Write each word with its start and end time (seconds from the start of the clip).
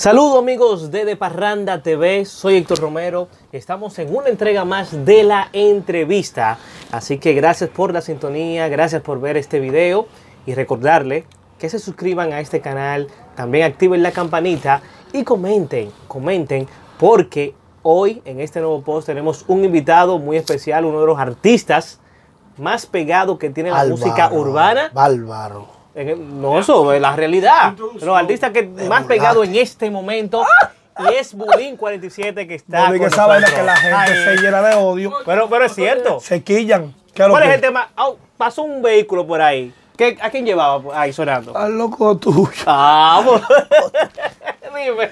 Saludos 0.00 0.38
amigos 0.38 0.90
de 0.90 1.04
De 1.04 1.14
Parranda 1.14 1.82
TV, 1.82 2.24
soy 2.24 2.56
Héctor 2.56 2.80
Romero 2.80 3.28
estamos 3.52 3.98
en 3.98 4.16
una 4.16 4.30
entrega 4.30 4.64
más 4.64 5.04
de 5.04 5.24
la 5.24 5.50
entrevista. 5.52 6.56
Así 6.90 7.18
que 7.18 7.34
gracias 7.34 7.68
por 7.68 7.92
la 7.92 8.00
sintonía, 8.00 8.66
gracias 8.68 9.02
por 9.02 9.20
ver 9.20 9.36
este 9.36 9.60
video 9.60 10.06
y 10.46 10.54
recordarle 10.54 11.26
que 11.58 11.68
se 11.68 11.78
suscriban 11.78 12.32
a 12.32 12.40
este 12.40 12.62
canal, 12.62 13.08
también 13.36 13.66
activen 13.66 14.02
la 14.02 14.10
campanita 14.10 14.80
y 15.12 15.22
comenten, 15.22 15.92
comenten 16.08 16.66
porque 16.98 17.54
hoy 17.82 18.22
en 18.24 18.40
este 18.40 18.60
nuevo 18.60 18.80
post 18.80 19.06
tenemos 19.06 19.44
un 19.48 19.66
invitado 19.66 20.18
muy 20.18 20.38
especial, 20.38 20.86
uno 20.86 21.02
de 21.02 21.08
los 21.08 21.18
artistas 21.18 22.00
más 22.56 22.86
pegados 22.86 23.38
que 23.38 23.50
tiene 23.50 23.70
la 23.70 23.84
música 23.84 24.32
urbana. 24.32 24.90
Bárbaro. 24.94 25.79
No, 25.94 26.58
eso 26.58 26.92
es 26.92 27.00
la 27.00 27.16
realidad. 27.16 27.74
Los 27.76 28.16
artistas 28.16 28.50
que 28.50 28.62
más 28.88 29.04
pegado 29.04 29.44
en 29.44 29.56
este 29.56 29.90
momento. 29.90 30.44
Y 30.98 31.14
es 31.14 31.34
Bulín 31.34 31.76
47 31.76 32.46
que 32.46 32.54
está. 32.54 32.94
Esa 32.94 33.26
vaina 33.26 33.48
que 33.48 33.62
la 33.62 33.76
gente 33.76 34.24
se 34.24 34.36
llena 34.42 34.62
de 34.62 34.74
odio. 34.76 35.12
Pero, 35.24 35.48
pero 35.48 35.64
es 35.64 35.74
cierto. 35.74 36.20
Se 36.20 36.42
quillan. 36.42 36.94
¿Cuál 37.16 37.42
es 37.44 37.54
el 37.54 37.60
tema? 37.60 37.90
Oh, 37.96 38.16
pasó 38.36 38.62
un 38.62 38.82
vehículo 38.82 39.26
por 39.26 39.40
ahí. 39.40 39.72
¿Qué, 39.96 40.16
¿A 40.22 40.30
quién 40.30 40.46
llevaba 40.46 40.98
ahí 40.98 41.12
sonando? 41.12 41.56
Al 41.56 41.76
loco 41.76 42.16
tuyo. 42.16 42.48
Ah. 42.66 43.22
Dime. 44.74 45.10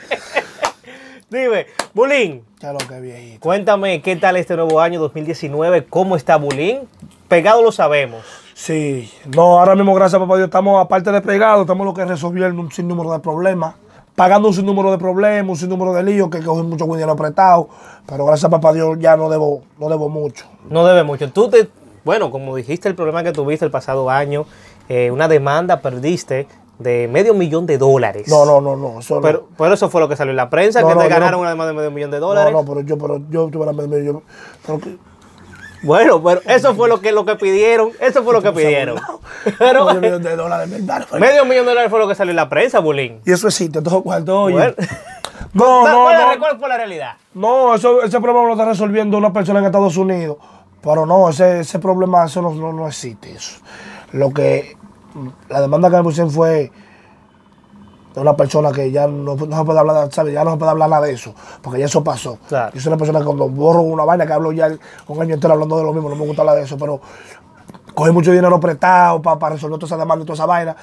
Dime, 1.28 1.66
Bulín. 1.92 2.42
Ya 2.60 2.72
lo 2.72 2.78
que 2.78 2.98
viejito. 3.00 3.40
Cuéntame 3.40 4.00
qué 4.00 4.16
tal 4.16 4.36
este 4.38 4.56
nuevo 4.56 4.80
año 4.80 4.98
2019, 4.98 5.84
cómo 5.84 6.16
está 6.16 6.36
Bulín. 6.36 6.88
Pegado 7.28 7.62
lo 7.62 7.70
sabemos. 7.70 8.24
Sí, 8.58 9.08
no, 9.36 9.60
ahora 9.60 9.76
mismo, 9.76 9.94
gracias 9.94 10.20
a 10.20 10.24
papá 10.24 10.36
Dios, 10.36 10.48
estamos, 10.48 10.84
aparte 10.84 11.12
de 11.12 11.20
pegados, 11.20 11.60
estamos 11.60 11.86
lo 11.86 11.94
que 11.94 12.04
resolviendo 12.04 12.60
un 12.60 12.72
sinnúmero 12.72 13.12
de 13.12 13.20
problemas, 13.20 13.76
pagando 14.16 14.48
un 14.48 14.54
sinnúmero 14.54 14.90
de 14.90 14.98
problemas, 14.98 15.48
un 15.48 15.56
sinnúmero 15.56 15.92
de 15.92 16.02
líos, 16.02 16.28
que 16.28 16.42
cogí 16.42 16.64
mucho 16.64 16.84
dinero 16.86 17.12
apretado, 17.12 17.68
pero 18.04 18.26
gracias 18.26 18.46
a 18.46 18.50
papá 18.50 18.72
Dios 18.72 18.98
ya 18.98 19.16
no 19.16 19.30
debo, 19.30 19.62
no 19.78 19.88
debo 19.88 20.08
mucho. 20.08 20.46
No 20.68 20.84
debe 20.84 21.04
mucho. 21.04 21.30
Tú 21.30 21.48
te, 21.48 21.68
bueno, 22.04 22.32
como 22.32 22.56
dijiste 22.56 22.88
el 22.88 22.96
problema 22.96 23.22
que 23.22 23.30
tuviste 23.30 23.64
el 23.64 23.70
pasado 23.70 24.10
año, 24.10 24.44
eh, 24.88 25.12
una 25.12 25.28
demanda 25.28 25.80
perdiste 25.80 26.48
de 26.80 27.06
medio 27.06 27.34
millón 27.34 27.64
de 27.64 27.78
dólares. 27.78 28.26
No, 28.26 28.44
no, 28.44 28.60
no, 28.60 28.74
no. 28.74 28.98
Eso 28.98 29.20
pero, 29.20 29.46
pero, 29.56 29.72
eso 29.72 29.88
fue 29.88 30.00
lo 30.00 30.08
que 30.08 30.16
salió 30.16 30.32
en 30.32 30.36
la 30.36 30.50
prensa, 30.50 30.82
que 30.82 30.96
te 30.96 31.08
ganaron 31.08 31.38
una 31.38 31.50
demanda 31.50 31.72
de 31.72 31.78
medio 31.78 31.92
millón 31.92 32.10
de 32.10 32.18
dólares. 32.18 32.52
No, 32.52 32.62
no, 32.62 32.68
pero 32.68 32.80
yo, 32.80 32.98
pero 32.98 33.20
yo 33.30 33.48
tuve 33.50 33.66
la 33.66 33.72
medio 33.72 33.88
millón. 33.88 34.22
Pero 34.66 34.80
bueno, 35.82 36.22
pero 36.22 36.40
eso 36.46 36.74
fue 36.74 36.88
lo 36.88 37.00
que, 37.00 37.12
lo 37.12 37.24
que 37.24 37.36
pidieron. 37.36 37.92
Eso 38.00 38.22
fue 38.24 38.32
lo 38.32 38.42
que 38.42 38.52
pidieron. 38.52 39.00
Pero, 39.58 39.86
medio 39.86 40.00
millón 40.00 40.22
de 40.22 40.36
dólares, 40.36 40.70
¿verdad? 40.70 41.06
Medio 41.18 41.44
millón 41.44 41.64
de 41.64 41.70
dólares 41.70 41.90
fue 41.90 41.98
lo 42.00 42.08
que 42.08 42.14
salió 42.14 42.30
en 42.30 42.36
la 42.36 42.48
prensa, 42.48 42.80
Bulín. 42.80 43.20
Y 43.24 43.32
eso 43.32 43.48
existe, 43.48 43.80
todo 43.82 44.02
cuarto, 44.02 44.42
oye. 44.42 44.74
No, 45.54 45.82
no, 45.88 46.12
no. 46.12 46.38
¿Cuál 46.38 46.58
fue 46.58 46.68
la 46.68 46.76
realidad? 46.76 47.16
No, 47.34 47.74
eso, 47.74 48.02
ese 48.02 48.20
problema 48.20 48.46
lo 48.46 48.52
está 48.52 48.64
resolviendo 48.64 49.16
una 49.16 49.32
persona 49.32 49.60
en 49.60 49.66
Estados 49.66 49.96
Unidos. 49.96 50.38
Pero 50.82 51.06
no, 51.06 51.28
ese, 51.28 51.60
ese 51.60 51.78
problema, 51.78 52.24
eso 52.24 52.40
no, 52.42 52.72
no, 52.72 52.86
existe. 52.86 53.32
Eso. 53.32 53.60
Lo 54.12 54.32
que, 54.32 54.76
la 55.48 55.60
demanda 55.60 55.90
que 55.90 55.96
me 55.96 56.02
pusieron 56.02 56.30
fue 56.30 56.70
de 58.14 58.20
una 58.20 58.36
persona 58.36 58.72
que 58.72 58.90
ya 58.90 59.06
no, 59.06 59.36
se 59.38 59.64
puede 59.64 59.78
hablar, 59.78 60.12
¿sabes? 60.12 60.34
Ya 60.34 60.44
no 60.44 60.52
se 60.52 60.56
puede 60.56 60.70
hablar 60.70 60.88
nada 60.88 61.06
de 61.06 61.12
eso, 61.12 61.34
porque 61.62 61.78
ya 61.78 61.86
eso 61.86 62.02
pasó. 62.02 62.38
Yo 62.50 62.80
soy 62.80 62.88
una 62.88 62.96
persona 62.96 63.18
que 63.18 63.24
cuando 63.24 63.48
borro 63.48 63.82
una 63.82 64.04
vaina 64.04 64.26
que 64.26 64.32
hablo 64.32 64.52
ya 64.52 64.70
un 65.06 65.22
año 65.22 65.34
entero 65.34 65.54
hablando 65.54 65.76
de 65.76 65.84
lo 65.84 65.92
mismo, 65.92 66.08
no 66.08 66.16
me 66.16 66.26
gusta 66.26 66.42
hablar 66.42 66.56
de 66.56 66.62
eso, 66.62 66.76
pero 66.78 67.00
cogí 67.94 68.12
mucho 68.12 68.32
dinero 68.32 68.58
prestado 68.60 69.20
para, 69.20 69.54
resolver 69.54 69.78
toda 69.78 69.88
esa 69.88 69.96
demanda 69.96 70.22
y 70.22 70.26
toda 70.26 70.34
esa 70.34 70.46
vaina, 70.46 70.76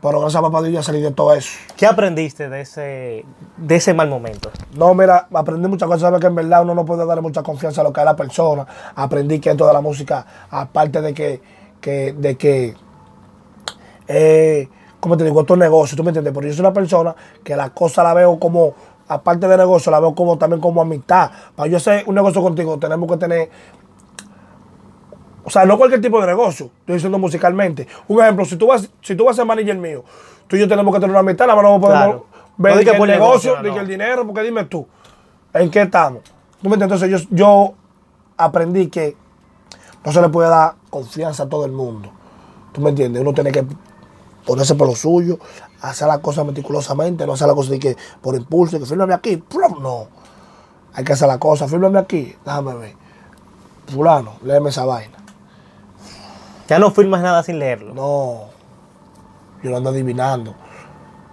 pero 0.00 0.20
gracias 0.20 0.40
a 0.40 0.42
papá 0.42 0.62
Dios 0.62 0.72
ya 0.72 0.82
salí 0.82 1.00
de 1.00 1.12
todo 1.12 1.32
eso. 1.34 1.50
¿Qué 1.76 1.86
aprendiste 1.86 2.48
de 2.48 2.62
ese, 2.62 3.24
de 3.56 3.76
ese 3.76 3.94
mal 3.94 4.08
momento? 4.08 4.50
No, 4.74 4.94
mira, 4.94 5.28
aprendí 5.32 5.68
muchas 5.68 5.86
cosas, 5.86 6.02
sabes 6.02 6.20
que 6.20 6.26
en 6.26 6.34
verdad 6.34 6.62
uno 6.62 6.74
no 6.74 6.84
puede 6.84 7.06
darle 7.06 7.22
mucha 7.22 7.42
confianza 7.42 7.82
a 7.82 7.84
lo 7.84 7.92
que 7.92 8.00
es 8.00 8.06
la 8.06 8.16
persona. 8.16 8.66
Aprendí 8.96 9.38
que 9.38 9.50
esto 9.50 9.66
de 9.66 9.72
la 9.72 9.80
música, 9.80 10.26
aparte 10.50 11.00
de 11.00 11.14
que, 11.14 11.40
que 11.80 12.12
de 12.14 12.36
que 12.36 12.74
eh, 14.08 14.68
como 15.02 15.16
te 15.16 15.24
digo, 15.24 15.40
esto 15.40 15.54
es 15.54 15.58
negocio, 15.58 15.96
¿tú 15.96 16.04
me 16.04 16.10
entiendes? 16.10 16.32
Porque 16.32 16.50
yo 16.50 16.54
soy 16.54 16.60
una 16.60 16.72
persona 16.72 17.12
que 17.42 17.56
la 17.56 17.70
cosa 17.70 18.04
la 18.04 18.14
veo 18.14 18.38
como, 18.38 18.72
aparte 19.08 19.48
de 19.48 19.56
negocio, 19.56 19.90
la 19.90 19.98
veo 19.98 20.14
como 20.14 20.38
también 20.38 20.60
como 20.60 20.80
amistad. 20.80 21.28
Para 21.56 21.68
yo 21.68 21.78
hacer 21.78 22.04
un 22.06 22.14
negocio 22.14 22.40
contigo, 22.40 22.78
tenemos 22.78 23.10
que 23.10 23.16
tener 23.16 23.50
o 25.44 25.50
sea, 25.50 25.64
no 25.64 25.76
cualquier 25.76 26.00
tipo 26.00 26.20
de 26.20 26.28
negocio, 26.28 26.70
estoy 26.78 26.94
diciendo 26.94 27.18
musicalmente. 27.18 27.88
Un 28.06 28.20
ejemplo, 28.20 28.44
si 28.44 28.54
tú 28.54 28.68
vas, 28.68 28.88
si 29.00 29.16
tú 29.16 29.24
vas 29.24 29.34
a 29.34 29.36
ser 29.38 29.44
manager 29.44 29.76
mío, 29.76 30.04
tú 30.46 30.54
y 30.54 30.60
yo 30.60 30.68
tenemos 30.68 30.94
que 30.94 31.00
tener 31.00 31.10
una 31.10 31.18
amistad, 31.18 31.48
la 31.48 31.56
no 31.56 31.80
podemos 31.80 32.22
ver 32.56 32.88
el 32.88 33.06
negocio, 33.08 33.60
ni 33.60 33.76
el 33.76 33.88
dinero, 33.88 34.24
porque 34.24 34.42
dime 34.42 34.66
tú, 34.66 34.86
¿en 35.52 35.68
qué 35.68 35.82
estamos? 35.82 36.22
¿Tú 36.62 36.68
me 36.68 36.76
entiendes? 36.76 37.02
Entonces 37.02 37.28
yo, 37.28 37.36
yo 37.36 37.74
aprendí 38.36 38.86
que 38.86 39.16
no 40.04 40.12
se 40.12 40.22
le 40.22 40.28
puede 40.28 40.48
dar 40.48 40.74
confianza 40.90 41.42
a 41.42 41.48
todo 41.48 41.64
el 41.64 41.72
mundo. 41.72 42.08
¿Tú 42.70 42.80
me 42.80 42.90
entiendes? 42.90 43.20
Uno 43.20 43.34
tiene 43.34 43.50
que 43.50 43.66
ponerse 44.46 44.74
por 44.74 44.88
lo 44.88 44.96
suyo, 44.96 45.38
hacer 45.80 46.08
las 46.08 46.18
cosas 46.18 46.44
meticulosamente, 46.46 47.26
no 47.26 47.34
hacer 47.34 47.46
las 47.46 47.56
cosas 47.56 47.70
de 47.72 47.78
que 47.78 47.96
por 48.20 48.34
impulso, 48.34 48.78
que 48.78 48.86
fírmame 48.86 49.14
aquí, 49.14 49.42
no. 49.80 50.06
Hay 50.94 51.04
que 51.04 51.12
hacer 51.12 51.28
la 51.28 51.38
cosa, 51.38 51.68
fírmame 51.68 51.98
aquí, 51.98 52.36
déjame 52.44 52.74
ver. 52.74 52.96
Fulano, 53.86 54.34
léeme 54.42 54.70
esa 54.70 54.84
vaina. 54.84 55.18
Ya 56.68 56.78
no 56.78 56.90
firmas 56.90 57.22
nada 57.22 57.42
sin 57.42 57.58
leerlo. 57.58 57.94
No, 57.94 58.44
yo 59.62 59.70
lo 59.70 59.76
ando 59.76 59.90
adivinando. 59.90 60.54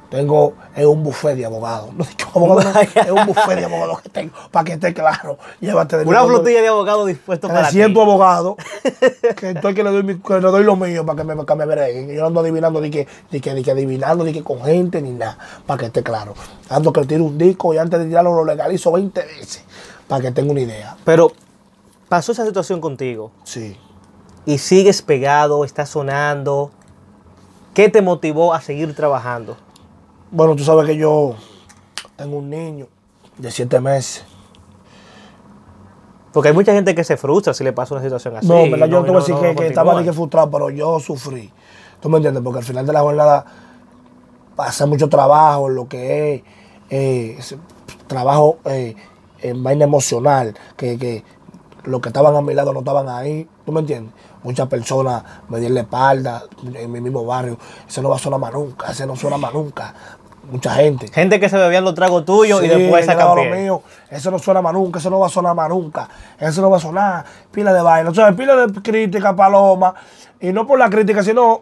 Tengo 0.09 0.53
es 0.75 0.85
un 0.85 1.03
buffet 1.03 1.35
de 1.35 1.45
abogados. 1.45 1.89
No 2.35 2.45
abogado, 2.45 2.79
es 2.81 3.11
un 3.11 3.25
buffet 3.25 3.55
de 3.55 3.65
abogados 3.65 4.01
que 4.01 4.09
tengo, 4.09 4.33
para 4.51 4.63
que 4.63 4.73
esté 4.73 4.93
claro. 4.93 5.39
Llévate 5.59 5.97
de 5.97 6.05
Una 6.05 6.23
flotilla 6.23 6.61
de 6.61 6.67
abogados 6.67 7.07
dispuestos 7.07 7.49
para 7.49 7.69
ti. 7.69 7.81
abogados 7.81 8.55
que 9.35 9.49
estoy 9.55 9.73
que 9.73 9.83
le 9.83 9.89
doy, 9.89 10.19
que 10.19 10.33
le 10.35 10.39
doy 10.39 10.63
lo 10.63 10.75
mío 10.75 11.03
para 11.03 11.17
que 11.17 11.23
me, 11.23 11.43
que 11.43 11.55
me 11.55 11.65
breguen. 11.65 12.09
Yo 12.09 12.21
no 12.21 12.27
ando 12.27 12.39
adivinando 12.41 12.81
ni 12.81 12.91
que, 12.91 13.07
ni 13.31 13.39
que, 13.39 13.53
ni 13.55 13.63
que 13.63 13.71
adivinando, 13.71 14.23
ni 14.23 14.31
que 14.31 14.43
con 14.43 14.61
gente, 14.61 15.01
ni 15.01 15.09
nada, 15.09 15.39
para 15.65 15.79
que 15.79 15.85
esté 15.87 16.03
claro. 16.03 16.35
Ando 16.69 16.93
que 16.93 17.03
tiro 17.05 17.23
un 17.23 17.37
disco 17.37 17.73
y 17.73 17.79
antes 17.79 17.99
de 17.99 18.05
tirarlo 18.05 18.33
lo 18.35 18.45
legalizo 18.45 18.91
20 18.91 19.19
veces, 19.21 19.63
para 20.07 20.21
que 20.21 20.31
tenga 20.31 20.51
una 20.51 20.61
idea. 20.61 20.97
Pero 21.03 21.31
pasó 22.09 22.31
esa 22.31 22.45
situación 22.45 22.79
contigo. 22.79 23.31
Sí. 23.43 23.75
Y 24.45 24.59
sigues 24.59 25.01
pegado, 25.01 25.65
estás 25.65 25.89
sonando. 25.89 26.69
¿Qué 27.73 27.89
te 27.89 28.03
motivó 28.03 28.53
a 28.53 28.61
seguir 28.61 28.95
trabajando? 28.95 29.57
Bueno, 30.31 30.55
tú 30.55 30.63
sabes 30.63 30.85
que 30.85 30.95
yo 30.95 31.33
tengo 32.15 32.37
un 32.37 32.49
niño 32.49 32.87
de 33.37 33.49
siete 33.49 33.79
meses. 33.79 34.23
Porque 36.31 36.49
hay 36.49 36.53
mucha 36.53 36.73
gente 36.73 36.93
que 36.93 37.03
se 37.03 37.17
frustra 37.17 37.55
si 37.55 37.63
le 37.63 37.73
pasa 37.73 37.95
una 37.95 38.03
situación 38.03 38.35
así. 38.35 38.47
No, 38.47 38.69
¿verdad? 38.69 38.87
yo 38.87 38.99
no 38.99 39.05
te 39.05 39.11
voy 39.11 39.17
a 39.17 39.25
decir 39.25 39.55
que, 39.55 39.67
estaba 39.67 40.03
que 40.03 40.13
frustrado, 40.13 40.51
pero 40.51 40.69
yo 40.69 40.99
sufrí. 40.99 41.51
¿Tú 41.99 42.09
me 42.09 42.17
entiendes? 42.17 42.43
Porque 42.43 42.59
al 42.59 42.65
final 42.65 42.85
de 42.85 42.93
la 42.93 43.01
jornada 43.01 43.45
pasé 44.55 44.85
mucho 44.85 45.09
trabajo 45.09 45.67
en 45.67 45.75
lo 45.75 45.87
que 45.87 46.35
es 46.35 46.43
eh, 46.91 47.39
trabajo 48.05 48.59
eh, 48.65 48.95
en 49.41 49.63
vaina 49.63 49.85
emocional, 49.85 50.53
que, 50.77 50.99
que 50.99 51.23
los 51.85 52.01
que 52.01 52.09
estaban 52.09 52.35
a 52.35 52.41
mi 52.41 52.53
lado 52.53 52.71
no 52.71 52.79
estaban 52.79 53.09
ahí. 53.09 53.47
¿Tú 53.65 53.71
me 53.71 53.79
entiendes? 53.79 54.13
Muchas 54.43 54.67
personas 54.67 55.23
me 55.49 55.59
dieron 55.59 55.75
la 55.75 55.81
espalda 55.81 56.43
en 56.63 56.91
mi 56.91 57.01
mismo 57.01 57.25
barrio. 57.25 57.57
Ese 57.87 58.01
no 58.01 58.09
va 58.09 58.17
a 58.17 58.19
sonar 58.19 58.39
más 58.39 58.53
nunca, 58.53 58.91
ese 58.91 59.07
no 59.07 59.15
suena 59.15 59.37
más 59.37 59.53
nunca 59.53 59.93
mucha 60.49 60.73
gente. 60.73 61.07
Gente 61.07 61.39
que 61.39 61.49
se 61.49 61.57
bebían 61.57 61.83
los 61.83 61.95
tragos 61.95 62.25
tuyos 62.25 62.63
y 62.63 62.67
después 62.67 63.05
sacan 63.05 63.35
lo 63.35 63.43
mío. 63.43 63.81
Eso 64.09 64.31
no 64.31 64.39
suena 64.39 64.61
más 64.61 64.73
nunca, 64.73 64.99
eso 64.99 65.09
no 65.09 65.19
va 65.19 65.27
a 65.27 65.29
sonar 65.29 65.55
más 65.55 65.69
nunca. 65.69 66.09
Eso 66.39 66.61
no 66.61 66.69
va 66.69 66.77
a 66.77 66.79
sonar. 66.79 67.25
Pila 67.51 67.73
de 67.73 67.81
vaina. 67.81 68.09
O 68.09 68.13
sea, 68.13 68.31
pila 68.33 68.55
de 68.55 68.81
crítica, 68.81 69.35
paloma. 69.35 69.93
Y 70.39 70.51
no 70.51 70.65
por 70.65 70.79
la 70.79 70.89
crítica, 70.89 71.23
sino 71.23 71.61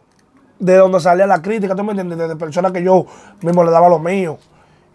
de 0.60 0.76
donde 0.76 1.00
salía 1.00 1.28
la 1.28 1.42
crítica, 1.42 1.76
¿tú 1.76 1.84
me 1.84 1.92
entiendes? 1.92 2.30
De, 2.30 2.36
personas 2.36 2.72
que 2.72 2.84
yo 2.84 3.06
mismo 3.42 3.64
le 3.64 3.72
daba 3.72 3.90
lo 3.90 4.00
mío. 4.00 4.38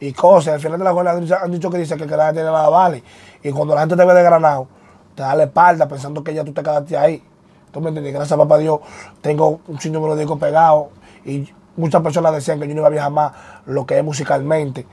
Y 0.00 0.12
cosas. 0.12 0.54
Al 0.54 0.60
final 0.60 0.78
de 0.78 0.84
la 0.84 0.92
jornada 0.92 1.20
han 1.42 1.52
dicho 1.52 1.70
que 1.70 1.78
dice 1.78 1.96
que, 1.96 2.06
que 2.06 2.16
la 2.16 2.26
gente 2.26 2.42
nada 2.42 2.68
vale. 2.68 3.02
Y 3.42 3.50
cuando 3.50 3.74
la 3.74 3.82
gente 3.82 3.96
te 3.96 4.04
ve 4.04 4.14
de 4.14 4.22
granado, 4.22 4.66
te 5.14 5.22
da 5.22 5.34
la 5.34 5.44
espalda 5.44 5.86
pensando 5.86 6.24
que 6.24 6.34
ya 6.34 6.44
tú 6.44 6.52
te 6.52 6.62
quedaste 6.62 6.96
ahí. 6.96 7.22
¿Tú 7.70 7.80
me 7.80 7.88
entiendes? 7.88 8.12
Gracias 8.12 8.32
a 8.32 8.36
papá 8.36 8.58
Dios 8.58 8.80
tengo 9.20 9.60
un 9.66 9.80
sinnúmero 9.80 10.14
de 10.14 10.22
discos 10.22 10.38
pegados. 10.38 10.88
Y 11.24 11.48
muchas 11.76 12.02
personas 12.02 12.32
decían 12.32 12.60
que 12.60 12.68
yo 12.68 12.74
no 12.74 12.80
iba 12.80 12.88
a 12.88 12.90
viajar 12.90 13.12
más 13.12 13.32
lo 13.66 13.86
que 13.86 13.98
es 13.98 14.04
musicalmente 14.04 14.86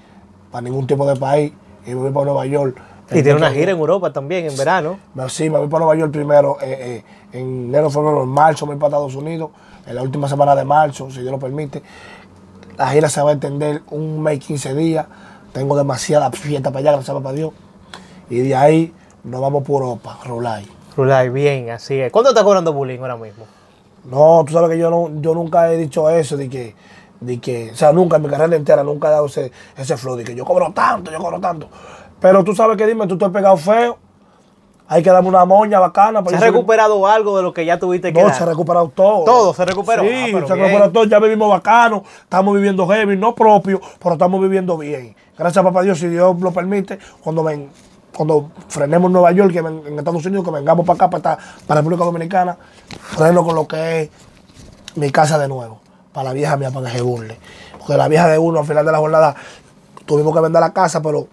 para 0.51 0.61
ningún 0.61 0.87
tipo 0.87 1.07
de 1.07 1.15
país 1.19 1.53
y 1.85 1.89
me 1.89 1.95
voy 1.95 2.11
para 2.11 2.25
Nueva 2.25 2.45
York. 2.45 2.77
Y 3.11 3.23
tiene 3.23 3.35
una 3.35 3.49
gira 3.49 3.71
en 3.71 3.79
Europa 3.79 4.13
también, 4.13 4.45
en 4.45 4.55
verano. 4.55 4.99
Sí, 5.29 5.49
me 5.49 5.57
voy 5.57 5.67
para 5.67 5.85
Nueva 5.85 5.99
York 5.99 6.11
primero, 6.11 6.57
eh, 6.61 7.03
eh, 7.33 7.37
en 7.39 7.65
enero, 7.69 7.89
febrero, 7.89 8.23
en 8.23 8.29
marzo 8.29 8.65
me 8.67 8.73
voy 8.73 8.79
para 8.79 8.97
Estados 8.97 9.15
Unidos, 9.15 9.49
en 9.87 9.95
la 9.95 10.03
última 10.03 10.27
semana 10.27 10.55
de 10.55 10.63
marzo, 10.63 11.09
si 11.09 11.21
Dios 11.21 11.31
lo 11.31 11.39
permite. 11.39 11.81
La 12.77 12.89
gira 12.89 13.09
se 13.09 13.21
va 13.21 13.31
a 13.31 13.33
extender 13.33 13.81
un 13.89 14.21
mes, 14.21 14.39
15 14.39 14.75
días. 14.75 15.07
Tengo 15.51 15.75
demasiada 15.75 16.31
fiesta 16.31 16.69
para 16.69 16.79
allá, 16.79 16.91
gracias 16.93 17.25
a 17.25 17.33
Dios. 17.33 17.51
Y 18.29 18.39
de 18.39 18.55
ahí 18.55 18.93
nos 19.23 19.41
vamos 19.41 19.63
por 19.63 19.81
Europa, 19.81 20.19
Rulay. 20.25 20.67
Rulay, 20.95 21.29
bien, 21.29 21.71
así 21.71 21.99
es. 21.99 22.11
¿Cuánto 22.11 22.29
está 22.29 22.43
cobrando 22.43 22.71
Bullying 22.71 22.99
ahora 22.99 23.17
mismo? 23.17 23.45
No, 24.06 24.44
tú 24.48 24.54
sabes 24.54 24.69
que 24.69 24.78
yo, 24.78 24.90
no, 24.90 25.10
yo 25.22 25.34
nunca 25.34 25.72
he 25.72 25.78
dicho 25.78 26.10
eso, 26.10 26.38
de 26.38 26.50
que, 26.50 26.75
de 27.19 27.40
que, 27.40 27.72
o 27.72 27.75
sea, 27.75 27.92
nunca 27.92 28.16
en 28.18 28.24
mi 28.24 28.30
carrera 28.30 28.56
entera, 28.56 28.84
nunca 28.84 29.07
he 29.10 29.12
dado 29.12 29.25
ese, 29.28 29.51
ese 29.78 29.98
flow 29.98 30.16
de 30.16 30.24
que 30.24 30.36
yo 30.36 30.46
cobro 30.46 30.72
tanto, 30.74 31.12
yo 31.12 31.19
cobro 31.19 31.40
tanto. 31.40 31.68
Pero 32.19 32.44
tú 32.44 32.56
sabes 32.56 32.78
que 32.78 32.88
dime, 32.88 33.07
tú 33.07 33.18
te 33.18 33.25
has 33.25 33.31
pegado 33.31 33.56
feo, 33.57 33.98
hay 34.88 35.04
que 35.04 35.12
darme 35.12 35.30
una 35.30 35.46
moña 35.46 35.80
bacana. 35.80 36.24
¿Se 36.28 36.36
ha 36.36 36.40
recuperado 36.40 37.06
algo 37.06 37.38
de 37.38 37.44
lo 37.44 37.54
que 37.54 37.63
ya 37.66 37.78
tuviste 37.78 38.12
que 38.12 38.19
No, 38.19 38.28
dar? 38.28 38.36
se 38.36 38.44
ha 38.44 38.48
recuperado 38.48 38.90
todo. 38.90 39.24
Todo 39.24 39.54
se 39.54 39.63
recuperó. 39.63 40.01
Sí, 40.01 40.10
Ah, 40.12 40.28
pero 40.34 40.48
se 40.48 40.54
bien. 40.56 40.66
recuperó 40.66 40.92
todo. 40.92 41.04
Ya 41.06 41.19
vivimos 41.19 41.50
bacano, 41.50 42.04
estamos 42.24 42.56
viviendo 42.56 42.88
heavy, 42.88 43.16
no 43.16 43.36
propio, 43.36 43.80
pero 44.01 44.13
estamos 44.13 44.42
viviendo 44.42 44.78
bien. 44.78 45.16
Gracias 45.38 45.63
papá 45.63 45.84
Dios, 45.84 46.00
si 46.00 46.07
Dios 46.07 46.40
lo 46.42 46.51
permite, 46.51 46.98
cuando 47.22 47.44
ven, 47.44 47.69
cuando 48.19 48.51
frenemos 48.68 49.07
en 49.07 49.13
Nueva 49.13 49.31
York, 49.31 49.54
que 49.54 49.60
en 49.60 49.98
Estados 49.98 50.25
Unidos, 50.25 50.44
que 50.44 50.51
vengamos 50.51 50.86
para 50.86 51.06
acá, 51.06 51.10
para, 51.10 51.39
para 51.66 51.80
República 51.80 52.04
Dominicana, 52.04 52.57
freno 53.16 53.45
con 53.45 53.56
lo 53.56 53.66
que 53.66 54.01
es 54.01 54.10
mi 54.95 55.10
casa 55.10 55.38
de 55.39 55.48
nuevo, 55.48 55.80
para 56.12 56.27
la 56.27 56.33
vieja 56.33 56.57
mía, 56.57 56.69
para 56.69 56.88
que 56.92 56.98
se 56.98 57.01
burle. 57.01 57.39
Porque 57.77 57.95
la 57.95 58.10
vieja 58.10 58.27
de 58.27 58.38
uno, 58.38 58.60
al 58.60 58.66
final 58.66 58.86
de 58.86 58.92
la 58.92 58.98
jornada, 58.98 59.36
tuvimos 60.06 60.36
que 60.36 60.42
vender 60.42 60.60
la 60.60 60.74
casa, 60.74 61.01
pero 61.01 61.30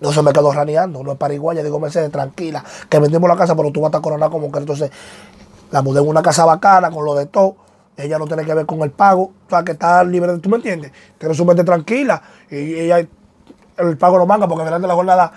no 0.00 0.10
se 0.10 0.22
me 0.22 0.32
quedó 0.32 0.50
raneando, 0.50 1.02
no 1.02 1.12
es 1.12 1.18
pariguaya, 1.18 1.62
digo 1.62 1.78
Mercedes, 1.78 2.10
tranquila, 2.10 2.64
que 2.88 2.98
vendimos 2.98 3.28
la 3.28 3.36
casa, 3.36 3.54
pero 3.54 3.70
tú 3.70 3.82
vas 3.82 3.88
a 3.88 3.90
estar 3.90 4.00
coronada 4.00 4.30
como 4.30 4.50
que 4.50 4.58
entonces 4.58 4.90
la 5.70 5.82
mudé 5.82 6.00
en 6.00 6.08
una 6.08 6.22
casa 6.22 6.46
bacana 6.46 6.90
con 6.90 7.04
lo 7.04 7.14
de 7.14 7.26
todo. 7.26 7.56
Ella 7.98 8.18
no 8.18 8.26
tiene 8.26 8.46
que 8.46 8.54
ver 8.54 8.64
con 8.64 8.80
el 8.80 8.90
pago, 8.90 9.32
o 9.46 9.50
sea, 9.50 9.62
que 9.64 9.72
está 9.72 10.02
libre 10.02 10.32
de, 10.32 10.38
¿tú 10.38 10.48
me 10.48 10.56
entiendes? 10.56 10.92
Tiene 11.18 11.34
su 11.34 11.44
mente 11.44 11.62
tranquila 11.62 12.22
y 12.50 12.74
ella 12.76 13.06
el 13.76 13.98
pago 13.98 14.16
lo 14.16 14.24
manga 14.24 14.48
porque 14.48 14.62
al 14.62 14.68
final 14.68 14.80
de 14.80 14.88
la 14.88 14.94
jornada, 14.94 15.32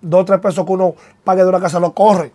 dos 0.00 0.22
o 0.22 0.24
tres 0.24 0.40
pesos 0.40 0.64
que 0.64 0.72
uno 0.72 0.94
pague 1.24 1.42
de 1.42 1.48
una 1.48 1.60
casa 1.60 1.80
no 1.80 1.92
corre. 1.92 2.32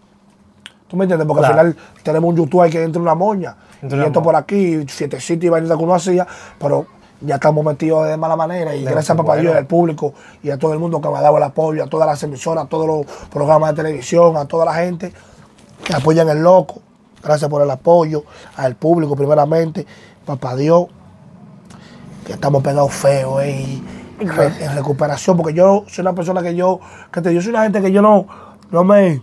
¿Tú 0.88 0.98
me 0.98 1.06
entiendes? 1.06 1.27
Porque 1.27 1.42
Claro. 1.42 1.60
al 1.60 1.74
final 1.74 1.86
tenemos 2.04 2.30
un 2.30 2.36
YouTube 2.38 2.62
ahí 2.62 2.69
que 2.69 2.83
entre 2.83 3.01
una 3.01 3.15
moña. 3.15 3.56
Entre 3.81 3.98
y 3.98 4.00
una 4.00 4.07
esto 4.07 4.19
moña. 4.21 4.24
por 4.25 4.36
aquí, 4.36 4.86
siete 4.88 5.19
sitios 5.19 5.45
y 5.45 5.50
vainitas 5.50 5.77
que 5.77 5.83
uno 5.83 5.95
hacía, 5.95 6.27
pero 6.60 6.86
ya 7.21 7.36
estamos 7.36 7.65
metidos 7.65 8.07
de 8.07 8.18
mala 8.18 8.36
manera. 8.36 8.75
Y 8.75 8.83
De- 8.83 8.92
gracias 8.92 9.12
a 9.12 9.15
Papá. 9.15 9.38
Dios, 9.38 9.56
al 9.56 9.65
público 9.65 10.13
y 10.44 10.50
a 10.51 10.57
todo 10.60 10.74
el 10.74 10.80
mundo 10.80 11.01
que 11.01 11.10
me 11.10 11.18
ha 11.18 11.21
dado 11.21 11.38
el 11.38 11.44
apoyo, 11.44 11.83
a 11.83 11.88
todas 11.88 12.06
las 12.07 12.21
emisoras, 12.24 12.65
a 12.65 12.68
todos 12.68 12.86
los 12.86 13.06
programas 13.30 13.71
de 13.71 13.83
televisión, 13.83 14.38
a 14.38 14.45
toda 14.45 14.65
la 14.65 14.74
gente 14.75 15.12
que 15.83 15.95
apoyan 15.95 16.30
el 16.30 16.44
loco. 16.44 16.81
Gracias 17.24 17.50
por 17.50 17.62
el 17.62 17.71
apoyo, 17.71 18.24
al 18.57 18.75
público 18.75 19.15
primeramente, 19.15 19.88
papá 20.25 20.56
Dios, 20.57 20.88
que 22.25 22.33
estamos 22.33 22.62
pegados 22.62 22.92
feos 22.94 23.42
eh, 23.44 23.81
en 24.19 24.75
recuperación, 24.75 25.38
porque 25.38 25.54
yo 25.54 25.83
soy 25.88 26.01
una 26.04 26.13
persona 26.13 26.42
que 26.42 26.56
yo, 26.56 26.80
que 27.12 27.21
te, 27.21 27.33
yo 27.33 27.42
soy 27.42 27.51
una 27.51 27.63
gente 27.63 27.81
que 27.81 27.92
yo 27.92 28.01
no, 28.01 28.27
no 28.71 28.83
me, 28.83 29.21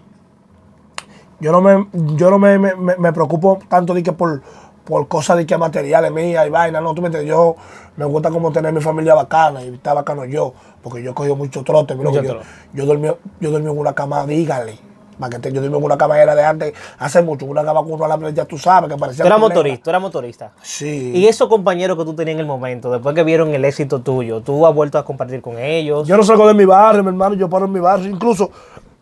yo 1.40 1.52
no 1.52 1.60
me, 1.60 1.86
yo 2.16 2.30
no 2.30 2.38
me, 2.38 2.58
me- 2.58 2.74
me- 2.74 3.12
preocupo 3.12 3.58
tanto 3.68 3.94
de 3.94 4.02
que 4.02 4.12
por, 4.12 4.42
por 4.84 5.08
cosas 5.08 5.36
de 5.38 5.46
que 5.46 5.56
materiales 5.56 6.12
mías 6.12 6.46
y 6.46 6.50
vainas, 6.50 6.82
no, 6.82 6.94
tú 6.94 7.00
me 7.02 7.06
entiendes, 7.08 7.28
yo 7.30 7.56
me 7.96 8.04
gusta 8.04 8.30
como 8.30 8.52
tener 8.52 8.72
mi 8.72 8.80
familia 8.80 9.14
bacana 9.14 9.62
y 9.64 9.74
estar 9.74 9.94
bacano 9.94 10.24
yo, 10.24 10.52
porque 10.82 11.02
yo 11.02 11.12
he 11.12 11.14
cogido 11.14 11.36
mucho 11.36 11.62
trote, 11.62 11.94
mira, 11.94 12.10
Mucho 12.10 12.22
yo, 12.22 12.30
trote. 12.32 12.46
yo 12.74 12.86
dormí, 12.86 13.08
yo 13.40 13.50
dormí 13.50 13.70
en 13.70 13.78
una 13.78 13.94
cama, 13.94 14.26
dígale, 14.26 14.78
para 15.20 15.30
que 15.30 15.38
te- 15.38 15.52
yo 15.52 15.62
en 15.62 15.74
una 15.74 15.98
cama 15.98 16.18
era 16.20 16.34
de 16.34 16.44
antes, 16.44 16.72
hace 16.98 17.22
mucho, 17.22 17.46
una 17.46 17.62
cama 17.62 17.84
con 17.84 18.02
alambres, 18.02 18.34
ya 18.34 18.44
tú 18.46 18.58
sabes, 18.58 18.90
que 18.90 18.96
parecía 18.96 19.22
Tú 19.24 19.28
eras 19.28 19.38
motorista, 19.40 19.84
tú 19.84 19.90
eras 19.90 20.02
motorista. 20.02 20.52
Sí. 20.62 21.12
Y 21.14 21.26
esos 21.26 21.48
compañeros 21.48 21.96
que 21.98 22.04
tú 22.04 22.14
tenías 22.14 22.34
en 22.34 22.40
el 22.40 22.46
momento, 22.46 22.90
después 22.90 23.14
que 23.14 23.22
vieron 23.22 23.54
el 23.54 23.64
éxito 23.64 24.00
tuyo, 24.00 24.40
¿tú 24.40 24.66
has 24.66 24.74
vuelto 24.74 24.98
a 24.98 25.04
compartir 25.04 25.40
con 25.42 25.58
ellos? 25.58 26.08
Yo 26.08 26.16
no 26.16 26.22
salgo 26.22 26.48
de 26.48 26.54
mi 26.54 26.64
barrio, 26.64 27.02
mi 27.02 27.10
hermano, 27.10 27.34
yo 27.36 27.48
paro 27.48 27.66
en 27.66 27.72
mi 27.72 27.80
barrio. 27.80 28.10
Incluso 28.10 28.50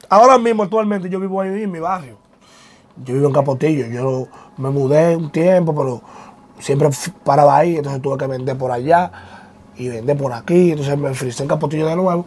ahora 0.08 0.36
mismo, 0.38 0.64
actualmente, 0.64 1.08
yo 1.08 1.20
vivo 1.20 1.40
ahí 1.40 1.62
en 1.62 1.70
mi 1.70 1.78
barrio. 1.78 2.16
Yo 3.04 3.14
vivo 3.14 3.28
en 3.28 3.32
Capotillo. 3.32 3.86
Yo 3.86 4.26
me 4.56 4.70
mudé 4.70 5.14
un 5.14 5.30
tiempo, 5.30 5.72
pero 5.74 6.02
siempre 6.58 6.88
paraba 7.24 7.56
ahí. 7.58 7.76
Entonces 7.76 8.02
tuve 8.02 8.18
que 8.18 8.26
vender 8.26 8.58
por 8.58 8.72
allá 8.72 9.12
y 9.76 9.88
vender 9.88 10.16
por 10.16 10.32
aquí. 10.32 10.72
Entonces 10.72 10.98
me 10.98 11.14
frisé 11.14 11.44
en 11.44 11.48
Capotillo 11.48 11.86
de 11.86 11.94
nuevo. 11.94 12.26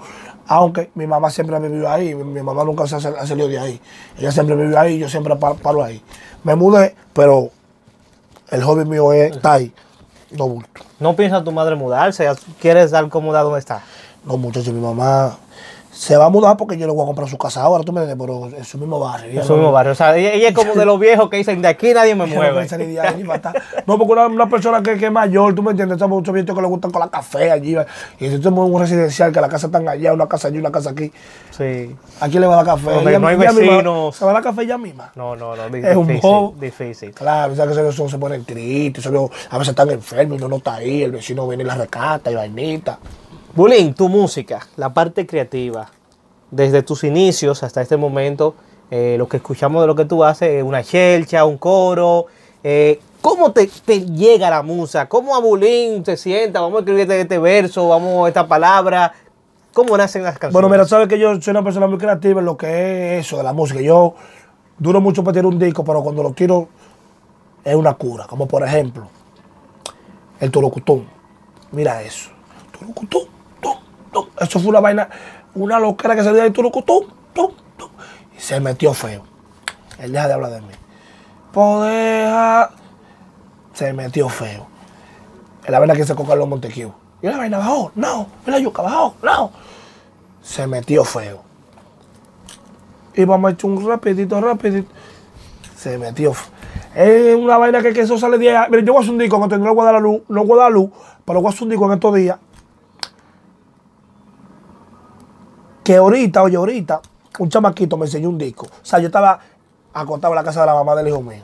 Aunque 0.54 0.92
mi 0.96 1.08
mamá 1.08 1.30
siempre 1.30 1.58
vivió 1.60 1.90
ahí. 1.90 2.14
Mi, 2.14 2.42
mamá 2.42 2.66
nunca 2.66 2.86
se 2.86 2.96
ha 2.96 3.00
sal- 3.00 3.16
ha 3.18 3.26
salido 3.26 3.48
de 3.48 3.58
ahí. 3.58 3.82
Ella 4.18 4.34
siempre 4.34 4.54
vivió 4.58 4.78
ahí 4.78 5.00
yo 5.00 5.08
siempre 5.08 5.34
pa- 5.38 5.54
paro 5.54 5.82
ahí. 5.82 6.02
Me 6.44 6.56
mudé, 6.56 6.94
pero 7.14 7.52
el 8.50 8.62
hobby 8.64 8.84
mío 8.84 9.14
es, 9.14 9.32
está 9.38 9.54
ahí. 9.54 9.74
No 10.32 10.50
bulto. 10.50 10.82
¿No 11.00 11.16
piensa 11.16 11.42
tu 11.42 11.54
madre 11.54 11.76
mudarse? 11.78 12.28
¿Quieres 12.60 12.92
dar 12.92 13.08
cómoda 13.08 13.42
donde 13.44 13.60
está? 13.60 13.82
No, 14.26 14.36
muchachos, 14.36 14.74
mi 14.74 14.82
mamá 14.82 15.38
se 16.02 16.18
va 16.18 16.26
a 16.26 16.30
mudar 16.30 16.58
porque 16.58 16.80
yo 16.80 16.88
le 16.88 16.94
voy 16.94 17.04
a 17.04 17.06
comprar 17.06 17.30
su 17.30 17.38
casa 17.38 17.62
ahora, 17.62 17.84
tú 17.84 17.94
me 17.94 18.02
entiendes, 18.02 18.26
pero 18.26 18.58
en 18.58 18.66
su 18.66 18.80
mismo 18.80 19.00
barrio. 19.00 19.40
En 19.40 19.46
su 19.46 19.54
mismo 19.54 19.72
barrio. 19.72 19.92
O 19.92 19.96
sea, 19.96 20.18
ella, 20.18 20.34
ella 20.34 20.48
es 20.48 20.56
como 20.56 20.74
de 20.74 20.84
los 20.84 21.00
viejos 21.00 21.30
que 21.30 21.38
dicen, 21.38 21.62
de 21.62 21.68
aquí 21.68 21.94
nadie 21.94 22.16
me 22.16 22.26
no 22.28 22.34
mueve. 22.34 22.66
de. 22.66 23.00
No, 23.86 24.00
porque 24.00 24.12
una, 24.14 24.26
una 24.26 24.50
persona 24.50 24.82
que, 24.82 24.98
que 24.98 25.06
es 25.06 25.12
mayor, 25.12 25.54
tú 25.54 25.62
me 25.62 25.70
entiendes, 25.70 25.98
estamos 25.98 26.18
muchos 26.18 26.34
viejitos 26.34 26.56
que 26.56 26.62
le 26.64 26.68
gustan 26.68 26.90
con 26.90 27.02
la 27.02 27.08
café 27.10 27.52
allí. 27.52 27.76
Y 28.20 28.30
si 28.30 28.40
tenemos 28.40 28.68
un 28.68 28.82
residencial, 28.82 29.32
que 29.32 29.40
la 29.40 29.48
casa 29.48 29.68
está 29.68 29.78
allá, 29.78 30.12
una 30.12 30.28
casa 30.28 30.48
allí, 30.48 30.58
una 30.58 30.72
casa 30.72 30.90
aquí. 30.90 31.12
Sí. 31.52 31.96
¿A 32.20 32.28
quién 32.30 32.42
le 32.42 32.48
va 32.48 32.54
a 32.60 32.64
dar 32.64 32.66
café? 32.78 33.00
Ella- 33.08 33.20
no 33.20 33.28
hay 33.28 33.36
vecinos. 33.36 34.16
¿Se 34.16 34.26
va 34.26 34.32
a 34.32 34.34
dar 34.34 34.42
café 34.44 34.64
ella 34.64 34.80
misma? 34.80 35.12
No, 35.16 35.36
no, 35.36 35.56
no. 35.56 35.66
Es 35.78 35.96
un 35.96 36.20
bobo. 36.20 36.56
Difícil. 36.60 37.12
Claro, 37.12 37.56
sabes 37.56 37.78
que 37.78 37.88
esos 37.88 38.10
se 38.10 38.18
ponen 38.18 38.44
tristes, 38.44 39.06
a 39.06 39.12
veces 39.60 39.70
están 39.70 39.92
enfermos 39.92 40.34
y 40.40 40.42
uno 40.42 40.48
no 40.48 40.56
está 40.56 40.74
ahí, 40.78 41.04
el 41.04 41.12
vecino 41.12 41.48
viene 41.48 41.64
y 41.64 41.68
la 41.68 41.76
recata 41.76 42.32
y 42.32 42.34
vainita. 42.34 42.98
Bulín, 43.54 43.94
tu 43.94 44.08
música, 44.08 44.66
la 44.78 44.94
parte 44.94 45.28
creativa, 45.28 45.90
desde 46.52 46.84
tus 46.84 47.04
inicios 47.04 47.64
hasta 47.64 47.82
este 47.82 47.98
momento, 47.98 48.56
eh, 48.90 49.16
lo 49.18 49.28
que 49.28 49.38
escuchamos 49.38 49.82
de 49.82 49.88
lo 49.88 49.96
que 49.96 50.06
tú 50.06 50.24
haces, 50.24 50.64
una 50.64 50.84
chelcha, 50.84 51.44
un 51.44 51.58
coro, 51.58 52.28
eh, 52.64 53.00
¿cómo 53.22 53.52
te, 53.52 53.68
llega 54.06 54.50
la 54.50 54.64
musa? 54.64 55.10
¿Cómo 55.10 55.36
a 55.36 55.40
Bulín 55.40 56.04
te 56.04 56.16
sienta? 56.16 56.62
Vamos 56.62 56.78
a 56.78 56.80
escribir 56.80 57.12
este, 57.12 57.40
verso, 57.40 57.88
vamos 57.88 58.26
a 58.26 58.28
esta 58.30 58.48
palabra. 58.48 59.14
¿Cómo 59.74 59.98
nacen 59.98 60.24
las 60.24 60.34
canciones? 60.34 60.54
Bueno, 60.54 60.70
mira, 60.70 60.86
sabes 60.86 61.08
que 61.08 61.20
yo 61.20 61.42
soy 61.42 61.52
una 61.52 61.64
persona 61.64 61.88
muy 61.88 61.98
creativa 61.98 62.40
en 62.40 62.46
lo 62.46 62.56
que 62.58 63.18
es 63.18 63.26
eso 63.26 63.38
de 63.38 63.44
la 63.44 63.54
música. 63.54 63.82
Yo 63.82 64.16
duro 64.78 65.02
mucho 65.02 65.24
para 65.24 65.34
tirar 65.34 65.46
un 65.46 65.60
disco, 65.60 65.84
pero 65.84 66.02
cuando 66.04 66.24
lo 66.24 66.32
tiro 66.32 66.68
es 67.64 67.76
una 67.76 67.94
cura. 67.96 68.28
Como 68.28 68.48
por 68.48 68.64
ejemplo, 68.66 69.08
el 70.40 70.52
Turucutún. 70.52 71.08
Mira 71.72 72.02
eso. 72.02 72.30
Turucutún, 72.78 73.28
tum, 74.12 74.26
tum. 74.26 74.28
Eso 74.40 74.60
fue 74.60 74.70
una 74.70 74.80
vaina, 74.80 75.10
una 75.56 75.80
loquera 75.80 76.16
que 76.16 76.24
salía 76.24 76.44
de 76.44 76.52
Turucutún, 76.52 77.08
tum, 77.34 77.52
tum. 77.78 77.90
Y 78.36 78.40
se 78.40 78.60
metió 78.60 78.94
feo. 78.94 79.24
Él 80.00 80.12
deja 80.12 80.28
de 80.28 80.34
hablar 80.34 80.52
de 80.52 80.62
mí. 80.62 80.74
Podeja. 81.52 82.72
Se 83.74 83.94
metió 83.94 84.30
feo. 84.30 84.68
Es 85.64 85.70
la 85.70 85.80
vaina 85.80 85.96
que 85.96 86.06
se 86.06 86.16
coca 86.16 86.36
los 86.36 86.48
Montequiu. 86.48 86.94
Y 87.22 87.28
la 87.28 87.38
vaina 87.38 87.60
bajó, 87.60 87.92
no. 87.96 88.28
Mira 88.46 88.60
yuca 88.60 88.82
bajó, 88.82 89.16
no 89.22 89.52
se 90.42 90.68
metió 90.68 91.04
feo. 91.04 91.42
Y 93.14 93.26
vamos 93.26 93.50
a 93.50 93.54
echar 93.54 93.70
un 93.70 93.88
rapidito, 93.88 94.40
rapidito. 94.40 94.90
Se 95.76 95.98
metió 95.98 96.34
feo. 96.34 96.52
Es 96.96 97.36
una 97.36 97.58
vaina 97.58 97.82
que, 97.82 97.94
que 97.94 98.02
eso 98.02 98.18
sale 98.18 98.38
de 98.38 98.56
ahí. 98.56 98.70
Mira, 98.70 98.84
yo 98.84 98.94
voy 98.94 99.02
a 99.02 99.04
hacer 99.04 99.14
un 99.14 99.20
disco, 99.20 99.38
no 99.40 99.76
voy 99.76 99.82
a 99.82 99.86
dar 99.86 99.94
la 99.96 100.00
luz, 100.00 100.22
no 100.28 100.46
voy 100.46 100.60
a 100.60 100.64
dar 100.64 100.72
luz, 100.72 100.90
pero 101.26 101.42
voy 101.42 101.50
a 101.50 101.54
hacer 101.54 101.64
un 101.64 101.70
disco 101.70 101.86
en 101.86 101.94
estos 101.94 102.16
días. 102.16 102.38
Que 105.92 105.98
ahorita, 105.98 106.42
oye, 106.42 106.56
ahorita, 106.56 107.02
un 107.40 107.50
chamaquito 107.50 107.98
me 107.98 108.06
enseñó 108.06 108.30
un 108.30 108.38
disco. 108.38 108.66
O 108.66 108.86
sea, 108.86 109.00
yo 109.00 109.08
estaba 109.08 109.38
acostado 109.94 110.32
en 110.32 110.38
la 110.38 110.44
casa 110.46 110.62
de 110.62 110.68
la 110.68 110.74
mamá 110.74 110.96
del 110.96 111.10
hijo 111.10 111.22
mío. 111.22 111.44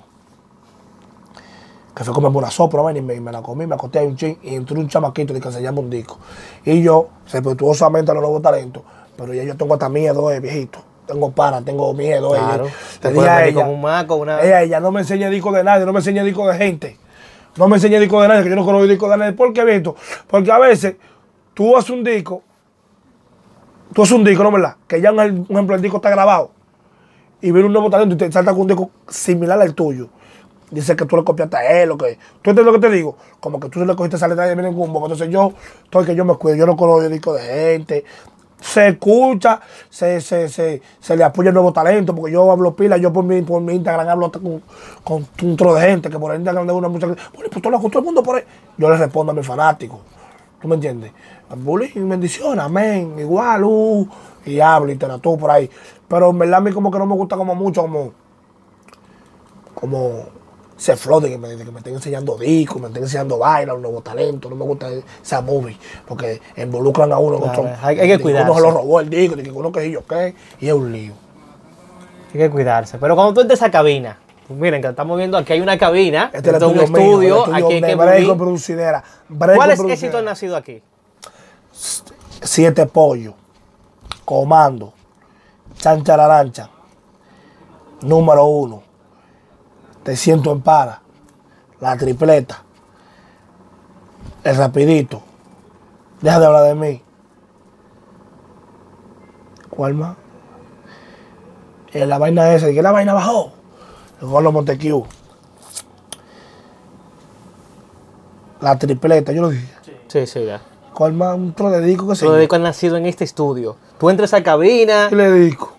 Que 1.94 2.06
fue 2.06 2.14
comerme 2.14 2.38
una 2.38 2.50
sopa, 2.50 2.82
vaina, 2.82 3.00
y 3.00 3.02
me, 3.02 3.16
y 3.16 3.20
me 3.20 3.34
la 3.34 3.42
comí, 3.42 3.68
me 3.68 3.76
acosté 3.76 4.00
ahí 4.00 4.08
un 4.08 4.16
ching, 4.16 4.38
y 4.42 4.56
entró 4.56 4.80
un 4.80 4.88
chamaquito 4.88 5.34
de 5.34 5.42
que 5.42 5.52
se 5.52 5.62
llama 5.62 5.82
un 5.82 5.90
disco. 5.90 6.18
Y 6.64 6.82
yo, 6.82 7.10
respetuosamente 7.30 8.12
a 8.12 8.14
los 8.14 8.24
nuevos 8.24 8.42
talentos, 8.42 8.84
pero 9.18 9.34
ya 9.34 9.44
yo 9.44 9.58
tengo 9.58 9.74
hasta 9.74 9.90
miedo, 9.90 10.32
eh, 10.32 10.40
viejito. 10.40 10.80
Tengo 11.06 11.30
para, 11.32 11.62
tengo 11.62 11.94
miedo. 11.94 12.34
eh. 12.34 12.40
Claro. 12.40 12.64
Le 12.64 12.72
Te 13.02 13.10
dije 13.10 13.16
puedes 13.16 13.30
a 13.30 13.36
venir 13.40 13.54
ella, 13.54 13.66
con 13.66 13.74
un 13.76 13.82
maco, 13.82 14.16
una... 14.16 14.42
ella, 14.42 14.62
ella 14.62 14.80
no 14.80 14.92
me 14.94 15.02
enseña 15.02 15.30
disco 15.30 15.52
de 15.52 15.66
nadie, 15.66 15.86
no 15.86 15.92
me 15.92 16.00
enseña 16.00 16.24
disco 16.24 16.48
de 16.48 16.58
gente. 16.58 16.98
No 17.58 17.68
me 17.68 17.76
enseña 17.76 18.00
disco 18.00 18.22
de 18.22 18.30
nadie, 18.30 18.44
que 18.44 18.50
yo 18.52 18.56
no 18.56 18.64
conozco 18.64 18.88
disco 18.88 19.10
de 19.10 19.18
nadie. 19.18 19.34
¿Por 19.34 19.52
qué, 19.52 19.66
Vito? 19.66 19.98
Porque 20.26 20.50
a 20.54 20.58
veces 20.58 20.96
tú 21.54 21.76
haces 21.76 21.90
un 21.90 22.06
disco, 22.06 22.44
tú 23.98 24.04
haces 24.04 24.14
un 24.14 24.24
disco, 24.24 24.44
¿no 24.44 24.52
verdad? 24.52 24.76
Que 24.88 25.02
ya 25.02 25.12
un, 25.12 25.20
un 25.20 25.48
ejemplo, 25.50 25.76
el 25.76 25.82
disco 25.82 25.98
está 25.98 26.12
grabado 26.12 26.52
y 27.42 27.50
viene 27.50 27.66
un 27.66 27.74
nuevo 27.74 27.90
talento 27.90 28.14
y 28.14 28.18
te 28.20 28.32
salta 28.32 28.52
con 28.52 28.62
un 28.62 28.68
disco 28.68 28.92
similar 29.10 29.60
al 29.60 29.74
tuyo. 29.74 30.10
Dice 30.70 30.96
que 30.96 31.06
tú 31.06 31.18
le 31.18 31.24
copiaste 31.24 31.58
a 31.58 31.82
él, 31.82 31.90
o 31.90 31.98
que. 31.98 32.20
¿Tú 32.44 32.52
entiendes 32.52 32.66
lo 32.66 32.74
que 32.74 32.88
te 32.88 32.92
digo? 32.92 33.18
Como 33.40 33.60
que 33.60 33.70
tú 33.70 33.84
le 33.84 33.96
cogiste 33.96 34.18
esa 34.18 34.28
letra 34.28 34.52
y 34.52 34.54
viene 34.54 34.70
en 34.70 34.76
gumbo. 34.76 35.00
Entonces 35.00 35.32
yo, 35.32 35.52
todo 35.90 36.04
el 36.04 36.08
que 36.08 36.14
yo 36.14 36.26
me 36.26 36.36
cuido, 36.36 36.58
yo 36.58 36.68
no 36.68 36.78
conozco 36.78 37.10
disco 37.10 37.34
de 37.34 37.42
gente. 37.42 38.06
Se 38.62 38.90
escucha, 38.90 39.62
se, 39.90 40.22
se, 40.22 40.48
se, 40.48 40.80
se 41.00 41.18
le 41.18 41.24
apoya 41.24 41.50
el 41.50 41.56
nuevo 41.56 41.74
talento, 41.74 42.14
porque 42.14 42.34
yo 42.34 42.52
hablo 42.52 42.76
pila, 42.76 42.98
yo 42.98 43.12
por 43.12 43.24
mi, 43.24 43.42
por 43.42 43.64
mi 43.64 43.74
Instagram 43.74 44.10
hablo 44.10 44.32
con, 44.32 44.62
con 45.04 45.28
un 45.42 45.58
tro 45.58 45.74
de 45.74 45.82
gente, 45.82 46.12
que 46.12 46.20
por 46.20 46.36
el 46.36 46.38
Instagram 46.38 46.68
de 46.68 46.74
una 46.74 46.88
mucha 46.88 47.08
gente, 47.08 47.22
bueno, 47.34 47.50
pues 47.52 47.64
todo, 47.64 47.80
todo 47.80 48.00
el 48.00 48.06
mundo 48.06 48.22
por 48.22 48.36
ahí. 48.36 48.44
Yo 48.78 48.92
le 48.92 48.98
respondo 48.98 49.32
a 49.32 49.36
mis 49.36 49.48
fanáticos. 49.48 50.17
¿Tú 50.62 50.68
me 50.68 50.76
entiendes? 50.76 51.12
Bullying, 51.56 52.10
bendiciones, 52.10 52.64
amén, 52.66 53.16
igual, 53.20 53.64
uh, 53.64 54.08
y 54.46 54.60
hablo, 54.60 54.92
interactúo 54.92 55.38
por 55.38 55.52
ahí. 55.52 55.70
Pero 56.08 56.30
en 56.32 56.40
verdad 56.40 56.56
a 56.58 56.62
mí 56.62 56.72
como 56.72 56.90
que 56.90 56.98
no 56.98 57.06
me 57.06 57.14
gusta 57.16 57.38
como 57.38 57.54
mucho, 57.54 57.82
como, 57.82 58.12
como 59.76 60.26
ese 60.78 60.96
flow 60.96 61.20
de 61.20 61.30
que 61.30 61.38
me, 61.38 61.56
que 61.56 61.64
me 61.72 61.78
estén 61.80 61.94
enseñando 61.96 62.38
discos, 62.38 62.82
me 62.82 62.88
estén 62.88 63.04
enseñando 63.04 63.38
vaina, 63.38 63.74
un 63.74 63.82
nuevo 63.82 64.02
talento. 64.02 64.50
No 64.50 64.56
me 64.56 64.64
gusta 64.66 64.88
esa 65.22 65.42
movie, 65.42 65.78
porque 66.08 66.42
involucran 66.56 67.12
a 67.12 67.20
uno 67.20 67.36
en 67.38 67.42
Claro, 67.44 67.62
otro. 67.62 67.76
hay- 67.82 68.00
hay 68.00 68.08
que 68.08 68.08
de 68.08 68.14
uno 68.16 68.24
cuidarse. 68.24 68.54
se 68.54 68.62
lo 68.62 68.72
robó 68.72 69.00
el 69.00 69.10
disco, 69.10 69.36
de 69.36 69.44
que 69.44 69.52
uno 69.52 69.72
que 69.72 69.82
sí, 69.82 69.92
yo 69.92 70.06
qué, 70.06 70.36
y 70.60 70.68
es 70.68 70.74
un 70.74 70.92
lío. 70.92 71.14
Hay 72.34 72.40
que 72.40 72.50
cuidarse. 72.50 72.98
Pero 72.98 73.16
cuando 73.16 73.34
tú 73.34 73.42
entres 73.42 73.62
a 73.62 73.66
esa 73.66 73.72
cabina, 73.72 74.20
pues 74.48 74.60
miren 74.60 74.82
que 74.82 74.88
estamos 74.88 75.18
viendo 75.18 75.38
aquí 75.38 75.54
hay 75.54 75.60
una 75.60 75.78
cabina, 75.78 76.32
Este 76.34 76.56
es 76.56 76.64
un 76.64 76.80
estudio, 76.80 77.46
mío, 77.48 77.54
aquí 77.54 77.74
hay 77.74 77.82
que 77.82 77.96
Breco. 77.96 78.38
Producidera. 78.38 79.04
Breco 79.28 79.56
¿Cuál 79.58 79.72
es 79.72 79.78
Producidera. 79.78 80.08
éxito 80.08 80.22
nacido 80.22 80.56
aquí? 80.56 80.82
Siete 81.72 82.86
pollos, 82.86 83.34
comando, 84.24 84.94
chancha 85.78 86.16
larancha, 86.16 86.70
número 88.02 88.46
uno, 88.46 88.84
te 90.04 90.16
siento 90.16 90.54
en 90.54 90.62
para, 90.62 91.02
la 91.82 91.98
tripleta, 91.98 92.64
el 94.46 94.56
rapidito, 94.56 95.22
deja 96.22 96.40
de 96.40 96.46
hablar 96.46 96.64
de 96.64 96.76
mí. 96.76 97.04
¿Cuál 99.70 99.94
más? 99.94 100.16
Eh, 101.92 102.06
la 102.06 102.18
vaina 102.18 102.54
esa, 102.54 102.68
¿de 102.68 102.74
qué 102.74 102.82
la 102.82 102.92
vaina 102.92 103.14
bajó? 103.14 103.57
Golo 104.22 104.52
Montequiu. 104.52 105.06
La 108.62 108.78
tripleta, 108.78 109.32
yo 109.32 109.42
lo 109.44 109.50
dije. 109.50 109.68
Sí, 110.08 110.26
sí, 110.26 110.46
ya. 110.46 110.62
¿Cuál 110.94 111.14
más? 111.14 111.36
Un 111.36 111.54
tro 111.54 111.70
de 111.70 111.80
disco 111.82 112.08
que 112.08 112.16
se 112.16 112.26
Todo 112.26 112.36
dedico 112.36 112.56
han 112.56 112.64
nacido 112.64 112.98
en 112.98 113.06
este 113.06 113.24
estudio. 113.24 113.76
Tú 114.00 114.10
entras 114.10 114.34
a 114.34 114.42
cabina, 114.42 115.08
¿Qué 115.10 115.16
le 115.16 115.30
dedico? 115.30 115.74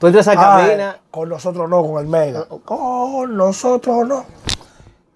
tú 0.00 0.06
entras 0.08 0.26
a 0.28 0.32
Ah, 0.32 0.34
cabina. 0.66 0.98
con 1.10 1.28
nosotros 1.28 1.68
no, 1.70 1.84
con 1.86 2.02
el 2.02 2.08
Mega. 2.08 2.46
Con 2.64 3.36
nosotros 3.36 4.06
no. 4.08 4.24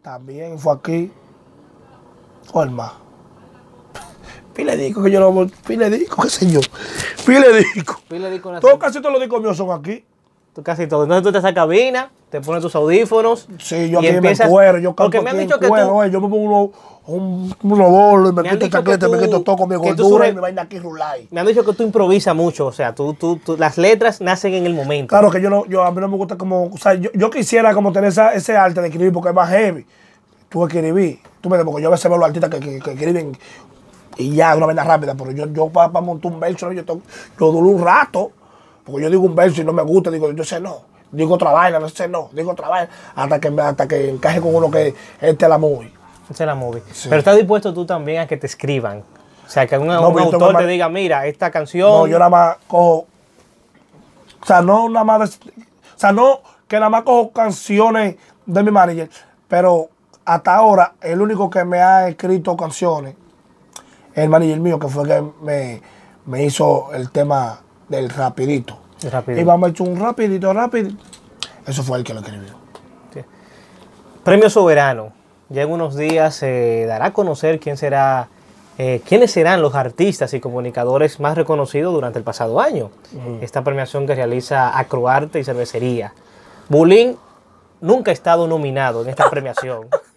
También 0.02 0.58
fue 0.58 0.74
aquí. 0.74 1.12
¿Cuál 2.52 2.70
más? 2.70 2.92
Pile 4.54 4.76
disco 4.76 5.02
que 5.02 5.10
yo 5.10 5.20
no 5.20 5.46
Pile 5.66 5.90
disco, 5.90 6.22
qué 6.22 6.28
sé 6.30 6.50
yo. 6.50 6.60
Pile 7.26 7.52
disco. 7.74 8.00
Pile 8.08 8.30
disco 8.30 8.52
nacido. 8.52 8.70
Todo, 8.70 8.78
casi 8.78 9.00
todos 9.00 9.12
los 9.12 9.20
discos 9.20 9.40
míos 9.42 9.56
son 9.56 9.70
aquí. 9.72 10.04
Casi 10.62 10.86
todo. 10.86 11.02
Entonces 11.04 11.22
tú 11.22 11.28
entras 11.28 11.44
a 11.44 11.54
cabina, 11.54 12.10
te 12.30 12.40
pones 12.40 12.62
tus 12.62 12.74
audífonos. 12.74 13.48
Sí, 13.58 13.88
yo 13.90 13.98
aquí 13.98 14.08
empiezas- 14.08 14.46
me 14.46 14.52
cuero, 14.52 14.78
yo 14.78 14.90
canto 14.90 15.04
Porque 15.04 15.20
me 15.20 15.30
han 15.30 15.38
dicho 15.38 15.58
que 15.58 15.68
cuero, 15.68 15.88
tú, 15.88 16.02
eh, 16.02 16.10
yo 16.10 16.20
me 16.20 16.28
pongo 16.28 16.72
un, 17.06 17.54
unos 17.62 17.90
bolos 17.90 18.30
y 18.32 18.34
me, 18.34 18.42
Me 18.42 18.58
quito 18.58 18.84
que 18.84 18.90
me 19.08 19.18
quito 19.18 19.42
todo 19.42 19.56
con 19.56 19.68
mi 19.68 19.74
gordura 19.76 20.28
y 20.28 20.34
mi 20.34 20.40
vaina 20.40 20.62
aquí 20.62 20.78
rulay. 20.78 21.26
me 21.30 21.40
han 21.40 21.46
dicho 21.46 21.64
que 21.64 21.72
tú 21.72 21.82
improvisas 21.82 22.34
mucho. 22.36 22.66
O 22.66 22.72
sea, 22.72 22.94
tú, 22.94 23.14
tú, 23.14 23.36
tú- 23.36 23.56
las 23.56 23.78
letras 23.78 24.20
nacen 24.20 24.54
en 24.54 24.66
el 24.66 24.74
momento. 24.74 25.08
Claro 25.08 25.30
que 25.30 25.40
yo 25.40 25.50
no, 25.50 25.64
yo 25.66 25.82
a 25.82 25.90
mí 25.90 26.00
no 26.00 26.08
me 26.08 26.16
gusta 26.16 26.36
como, 26.36 26.66
o 26.66 26.78
sea, 26.78 26.94
yo, 26.94 27.10
yo 27.14 27.30
quisiera 27.30 27.74
como 27.74 27.92
tener 27.92 28.10
esa, 28.10 28.32
ese 28.34 28.56
arte 28.56 28.80
de 28.80 28.88
escribir 28.88 29.12
porque 29.12 29.30
es 29.30 29.34
más 29.34 29.48
heavy. 29.50 29.84
Tú 30.48 30.64
escribir, 30.66 31.20
tú 31.40 31.48
me 31.48 31.64
porque 31.64 31.82
yo 31.82 31.88
a 31.88 31.92
veces 31.92 32.08
veo 32.08 32.18
los 32.18 32.26
artistas 32.26 32.50
que, 32.50 32.60
que- 32.60 32.78
que 32.80 32.90
escriben 32.92 33.36
y 34.16 34.34
ya 34.34 34.50
de 34.50 34.56
una 34.58 34.66
vaina 34.66 34.84
rápida, 34.84 35.14
pero 35.14 35.30
yo, 35.32 35.46
yo 35.46 35.68
para 35.68 35.88
montar 36.00 36.30
un 36.30 36.38
verso, 36.40 36.70
yo, 36.72 36.84
tengo- 36.84 37.00
yo 37.38 37.52
duro 37.52 37.68
un 37.68 37.82
rato, 37.82 38.32
porque 38.84 39.02
yo 39.02 39.10
digo 39.10 39.22
un 39.22 39.34
verso 39.34 39.60
y 39.60 39.64
no 39.64 39.72
me 39.72 39.82
gusta, 39.82 40.10
digo, 40.10 40.30
yo 40.32 40.44
sé 40.44 40.60
no, 40.60 40.82
digo 41.10 41.34
otra 41.34 41.52
vaina, 41.52 41.78
no 41.78 41.88
sé 41.88 42.08
no, 42.08 42.30
digo 42.32 42.52
otra 42.52 42.68
vaina, 42.68 42.90
hasta 43.14 43.40
que, 43.40 43.48
hasta 43.60 43.88
que 43.88 44.10
encaje 44.10 44.40
con 44.40 44.54
uno 44.54 44.70
que 44.70 44.94
este 45.20 45.48
la 45.48 45.58
movie. 45.58 45.92
Esa 46.30 46.44
es 46.44 46.46
la 46.46 46.54
movie. 46.54 46.82
Sí. 46.92 47.08
Pero 47.08 47.18
estás 47.18 47.36
dispuesto 47.36 47.74
tú 47.74 47.84
también 47.84 48.20
a 48.20 48.26
que 48.26 48.36
te 48.36 48.46
escriban. 48.46 49.02
O 49.44 49.50
sea, 49.50 49.66
que 49.66 49.76
un, 49.76 49.88
No, 49.88 50.10
un 50.10 50.20
autor 50.20 50.56
te 50.58 50.66
diga, 50.68 50.88
mira, 50.88 51.26
esta 51.26 51.50
canción. 51.50 51.88
No, 51.90 52.06
yo 52.06 52.18
nada 52.20 52.30
más 52.30 52.56
cojo. 52.68 53.06
O 54.40 54.46
sea, 54.46 54.62
no 54.62 54.88
nada 54.88 55.04
más. 55.04 55.40
de- 55.40 55.50
o 55.50 55.98
sea, 55.98 56.12
no 56.12 56.40
que 56.68 56.76
nada 56.76 56.88
más 56.88 57.02
cojo 57.02 57.32
canciones 57.32 58.14
de 58.46 58.62
mi 58.62 58.70
manager. 58.70 59.10
Pero 59.48 59.88
hasta 60.24 60.54
ahora, 60.54 60.92
el 61.00 61.20
único 61.20 61.50
que 61.50 61.64
me 61.64 61.80
ha 61.80 62.08
escrito 62.08 62.56
canciones 62.56 63.16
es 64.14 64.22
el 64.22 64.28
manager 64.28 64.60
mío, 64.60 64.78
que 64.78 64.86
fue 64.86 65.08
que 65.08 65.20
me, 65.42 65.82
me 66.26 66.44
hizo 66.44 66.92
el 66.94 67.10
tema 67.10 67.58
del 67.90 68.08
rapidito. 68.08 68.78
Rapidito. 69.10 69.42
Y 69.42 69.44
vamos 69.44 69.68
a 69.68 69.70
echar 69.72 69.88
un 69.88 70.00
rapidito, 70.00 70.52
rapidito. 70.54 71.02
Eso 71.66 71.82
fue 71.82 71.98
el 71.98 72.04
que 72.04 72.14
lo 72.14 72.20
escribió. 72.20 72.54
Premio 74.24 74.48
Soberano. 74.48 75.12
Ya 75.48 75.62
en 75.62 75.70
unos 75.70 75.96
días 75.96 76.36
se 76.36 76.86
dará 76.86 77.06
a 77.06 77.12
conocer 77.12 77.58
quién 77.58 77.76
será, 77.76 78.28
eh, 78.78 79.02
quiénes 79.04 79.32
serán 79.32 79.60
los 79.60 79.74
artistas 79.74 80.32
y 80.32 80.40
comunicadores 80.40 81.18
más 81.18 81.36
reconocidos 81.36 81.92
durante 81.92 82.18
el 82.20 82.24
pasado 82.24 82.60
año. 82.60 82.90
Esta 83.40 83.64
premiación 83.64 84.06
que 84.06 84.14
realiza 84.14 84.78
Acroarte 84.78 85.40
y 85.40 85.44
Cervecería. 85.44 86.12
Bulín 86.68 87.16
nunca 87.80 88.12
ha 88.12 88.14
estado 88.14 88.46
nominado 88.46 89.02
en 89.02 89.08
esta 89.08 89.28
premiación. 89.28 89.88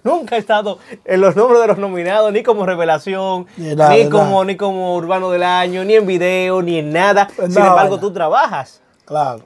nunca 0.04 0.36
ha 0.36 0.38
estado 0.38 0.78
en 1.04 1.20
los 1.20 1.36
nombres 1.36 1.60
de 1.60 1.66
los 1.68 1.78
nominados, 1.78 2.32
ni 2.32 2.42
como 2.42 2.66
revelación, 2.66 3.46
Ni 3.56 3.74
nada, 3.74 3.90
ni, 3.90 4.04
de 4.04 4.10
como, 4.10 4.44
ni 4.44 4.56
como 4.56 4.96
urbano 4.96 5.30
del 5.30 5.42
año, 5.42 5.84
ni 5.84 5.94
en 5.94 6.06
video, 6.06 6.62
ni 6.62 6.78
en 6.78 6.92
nada. 6.92 7.28
Pues 7.34 7.52
Sin 7.52 7.62
nada, 7.62 7.70
embargo, 7.70 7.98
tú 7.98 8.12
trabajas. 8.12 8.80
Claro. 9.04 9.42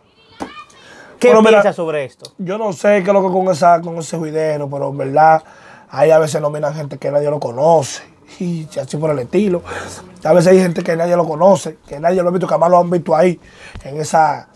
¿Qué 1.19 1.31
mira, 1.31 1.51
piensas 1.51 1.77
sobre 1.77 2.05
esto? 2.05 2.33
Yo 2.39 2.59
no 2.59 2.73
sé 2.73 3.03
qué 3.03 3.11
es 3.11 3.15
lo 3.15 3.27
que 3.27 3.33
con 3.33 3.49
esa, 3.49 3.81
con 3.81 3.97
ese 3.97 4.19
juidero, 4.19 4.69
pero 4.69 4.91
en 4.91 4.99
verdad, 4.99 5.43
ahí 5.89 6.11
a 6.11 6.19
veces 6.19 6.41
nominan 6.41 6.75
gente 6.75 6.99
que 6.99 7.11
nadie 7.11 7.31
lo 7.31 7.41
conoce. 7.41 8.03
Y 8.41 8.67
así 8.81 8.97
por 8.97 9.11
el 9.11 9.19
estilo. 9.21 9.63
A 10.25 10.33
veces 10.33 10.53
hay 10.53 10.59
gente 10.61 10.83
que 10.83 10.97
nadie 10.97 11.15
lo 11.15 11.25
conoce, 11.25 11.79
que 11.87 12.01
nadie 12.01 12.21
lo 12.23 12.31
ha 12.31 12.33
visto, 12.33 12.47
que 12.49 12.53
jamás 12.53 12.69
lo 12.69 12.79
han 12.79 12.91
visto 12.91 13.15
ahí, 13.15 13.39
en 13.85 14.01
esa, 14.01 14.49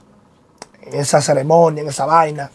en 0.83 0.99
esa 0.99 1.21
ceremonia, 1.21 1.83
en 1.83 1.88
esa 1.88 2.05
vaina. 2.05 2.50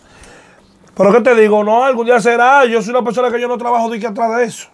Pero 0.95 1.11
qué 1.11 1.21
te 1.21 1.35
digo, 1.35 1.63
no, 1.63 1.83
algún 1.83 2.05
día 2.05 2.19
será. 2.19 2.65
Yo 2.65 2.81
soy 2.81 2.91
una 2.91 3.03
persona 3.03 3.31
que 3.31 3.41
yo 3.41 3.47
no 3.47 3.57
trabajo 3.57 3.89
de 3.89 3.99
que 3.99 4.07
atrás 4.07 4.37
de 4.37 4.43
eso. 4.45 4.67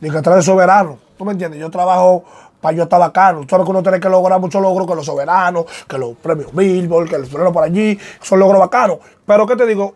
Ni 0.00 0.10
que 0.10 0.18
atrás 0.18 0.36
de 0.36 0.42
soberano. 0.42 0.98
¿Tú 1.16 1.24
me 1.24 1.32
entiendes? 1.32 1.60
Yo 1.60 1.70
trabajo 1.70 2.24
para 2.60 2.76
yo 2.76 2.82
estar 2.84 2.98
bacano. 2.98 3.42
Tú 3.42 3.48
sabes 3.50 3.64
que 3.64 3.70
uno 3.70 3.82
tiene 3.82 4.00
que 4.00 4.08
lograr 4.08 4.40
muchos 4.40 4.60
logros 4.60 4.88
que 4.88 4.94
los 4.96 5.06
soberanos, 5.06 5.66
que 5.88 5.96
los 5.98 6.16
premios 6.16 6.52
Billboard, 6.54 7.08
que 7.08 7.18
los 7.18 7.28
premios 7.28 7.52
por 7.52 7.62
allí. 7.62 7.98
Son 8.20 8.38
logros 8.40 8.58
bacanos. 8.58 8.98
Pero 9.24 9.46
qué 9.46 9.54
te 9.54 9.66
digo, 9.66 9.94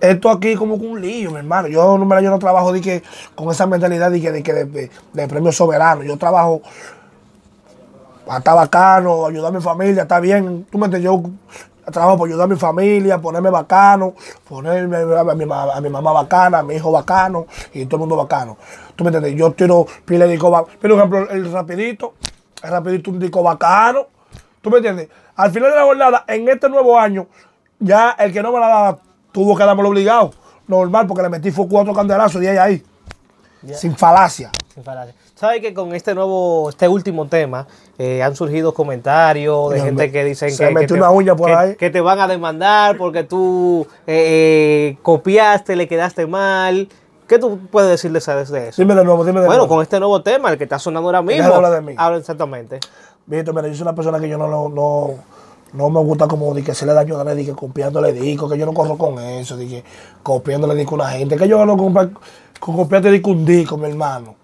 esto 0.00 0.30
aquí 0.30 0.54
como 0.54 0.76
un 0.76 1.00
lío, 1.00 1.32
mi 1.32 1.38
hermano. 1.38 1.66
Yo, 1.66 1.98
no- 1.98 2.20
yo 2.20 2.30
no 2.30 2.38
trabajo 2.38 2.72
de 2.72 2.80
que, 2.80 3.02
con 3.34 3.50
esa 3.50 3.66
mentalidad 3.66 4.12
de, 4.12 4.20
que, 4.20 4.30
de, 4.30 4.42
que 4.44 4.52
de, 4.52 4.64
de- 4.66 4.90
de 5.12 5.28
premio 5.28 5.50
soberano. 5.50 6.04
Yo 6.04 6.16
trabajo 6.16 6.62
para 8.24 8.38
estar 8.38 8.54
bacano, 8.54 9.26
ayudar 9.26 9.50
a 9.52 9.56
mi 9.56 9.62
familia, 9.62 10.02
está 10.02 10.20
bien. 10.20 10.66
Tú 10.70 10.78
me 10.78 10.84
entiendes, 10.86 11.10
yo 11.10 11.22
trabajo 11.90 12.18
para 12.18 12.28
ayudar 12.30 12.44
a 12.44 12.48
mi 12.48 12.56
familia, 12.56 13.18
ponerme 13.18 13.50
bacano, 13.50 14.14
ponerme 14.48 14.96
a 14.98 15.34
mi, 15.34 15.46
ma- 15.46 15.74
a 15.74 15.80
mi 15.80 15.88
mamá 15.88 16.12
bacana, 16.12 16.58
a 16.58 16.62
mi 16.62 16.74
hijo 16.74 16.90
bacano 16.92 17.46
y 17.72 17.84
todo 17.86 17.96
el 17.96 18.00
mundo 18.00 18.16
bacano. 18.16 18.56
Tú 18.96 19.04
me 19.04 19.08
entiendes, 19.08 19.34
yo 19.34 19.52
tiro 19.52 19.86
pile 20.04 20.26
de 20.26 20.32
disco 20.32 20.50
bacano. 20.50 20.78
Por 20.80 20.90
ejemplo, 20.92 21.30
el 21.30 21.52
rapidito, 21.52 22.14
el 22.62 22.70
rapidito 22.70 23.10
un 23.10 23.18
disco 23.18 23.42
bacano. 23.42 24.06
¿Tú 24.60 24.70
me 24.70 24.78
entiendes? 24.78 25.08
Al 25.36 25.50
final 25.52 25.70
de 25.70 25.76
la 25.76 25.84
jornada, 25.84 26.24
en 26.26 26.48
este 26.48 26.68
nuevo 26.68 26.98
año, 26.98 27.26
ya 27.78 28.10
el 28.18 28.32
que 28.32 28.42
no 28.42 28.52
me 28.52 28.58
la 28.60 28.68
daba 28.68 28.98
tuvo 29.30 29.56
que 29.56 29.64
dármelo 29.64 29.88
obligado. 29.90 30.32
Normal, 30.66 31.06
porque 31.06 31.22
le 31.22 31.28
metí 31.28 31.50
fue 31.50 31.66
cuatro 31.68 31.94
candelazos 31.94 32.40
de 32.40 32.50
ahí 32.50 32.56
ahí. 32.58 32.84
Sin 33.74 33.96
falacia. 33.96 34.50
Sin 34.78 34.84
falacia. 34.84 35.12
¿Sabes 35.34 35.60
que 35.60 35.74
con 35.74 35.92
este 35.92 36.14
nuevo, 36.14 36.68
este 36.70 36.86
último 36.86 37.26
tema, 37.26 37.66
eh, 37.98 38.22
han 38.22 38.36
surgido 38.36 38.72
comentarios 38.72 39.70
de 39.70 39.80
gente 39.80 40.12
que 40.12 40.24
dicen 40.24 40.50
que, 40.50 40.54
te, 40.86 40.86
que- 40.86 40.94
que 41.76 41.90
van 42.00 42.20
a 42.20 42.28
demandar 42.28 42.96
porque 42.96 43.24
tú 43.24 43.84
eh, 44.06 44.92
eh, 44.94 44.98
copiaste, 45.02 45.74
le 45.74 45.88
quedaste 45.88 46.28
mal? 46.28 46.88
¿Qué 47.26 47.40
tú 47.40 47.58
puedes 47.72 47.90
decir 47.90 48.12
de 48.12 48.68
eso? 48.68 48.80
Dime 48.80 48.94
de 48.94 49.04
nuevo, 49.04 49.24
dime 49.24 49.40
de 49.40 49.46
Bueno, 49.46 49.62
nuevo. 49.62 49.74
con 49.74 49.82
este 49.82 49.98
nuevo 49.98 50.22
tema, 50.22 50.52
el 50.52 50.58
que 50.58 50.64
está 50.64 50.78
sonando 50.78 51.08
ahora 51.08 51.22
mismo. 51.22 51.44
Deja 51.44 51.70
de 51.70 51.80
mí. 51.80 51.94
Habla 51.96 52.18
exactamente. 52.18 52.78
Viste, 53.26 53.52
mira, 53.52 53.66
yo 53.66 53.74
soy 53.74 53.82
una 53.82 53.96
persona 53.96 54.20
que 54.20 54.28
yo 54.28 54.38
no, 54.38 54.46
no, 54.46 54.68
no, 54.68 55.10
no 55.72 55.90
me 55.90 56.00
gusta 56.00 56.28
como 56.28 56.54
de 56.54 56.62
que 56.62 56.72
se 56.72 56.86
le 56.86 56.92
daño 56.94 57.20
a 57.20 57.24
nadie, 57.24 57.44
que 57.44 57.52
copiándole 57.52 58.12
disco, 58.12 58.48
que 58.48 58.56
yo 58.56 58.64
no 58.64 58.72
corro 58.72 58.96
con 58.96 59.18
eso, 59.18 59.56
de 59.56 59.66
que 59.66 59.84
copiándole 60.22 60.76
disco 60.76 60.94
a 60.94 60.98
una 60.98 61.08
gente, 61.10 61.36
que 61.36 61.48
yo 61.48 61.66
no 61.66 61.76
compro 61.76 62.10
copiarte 62.60 63.10
disco 63.10 63.30
un 63.30 63.44
disco, 63.44 63.76
mi 63.76 63.88
hermano. 63.88 64.34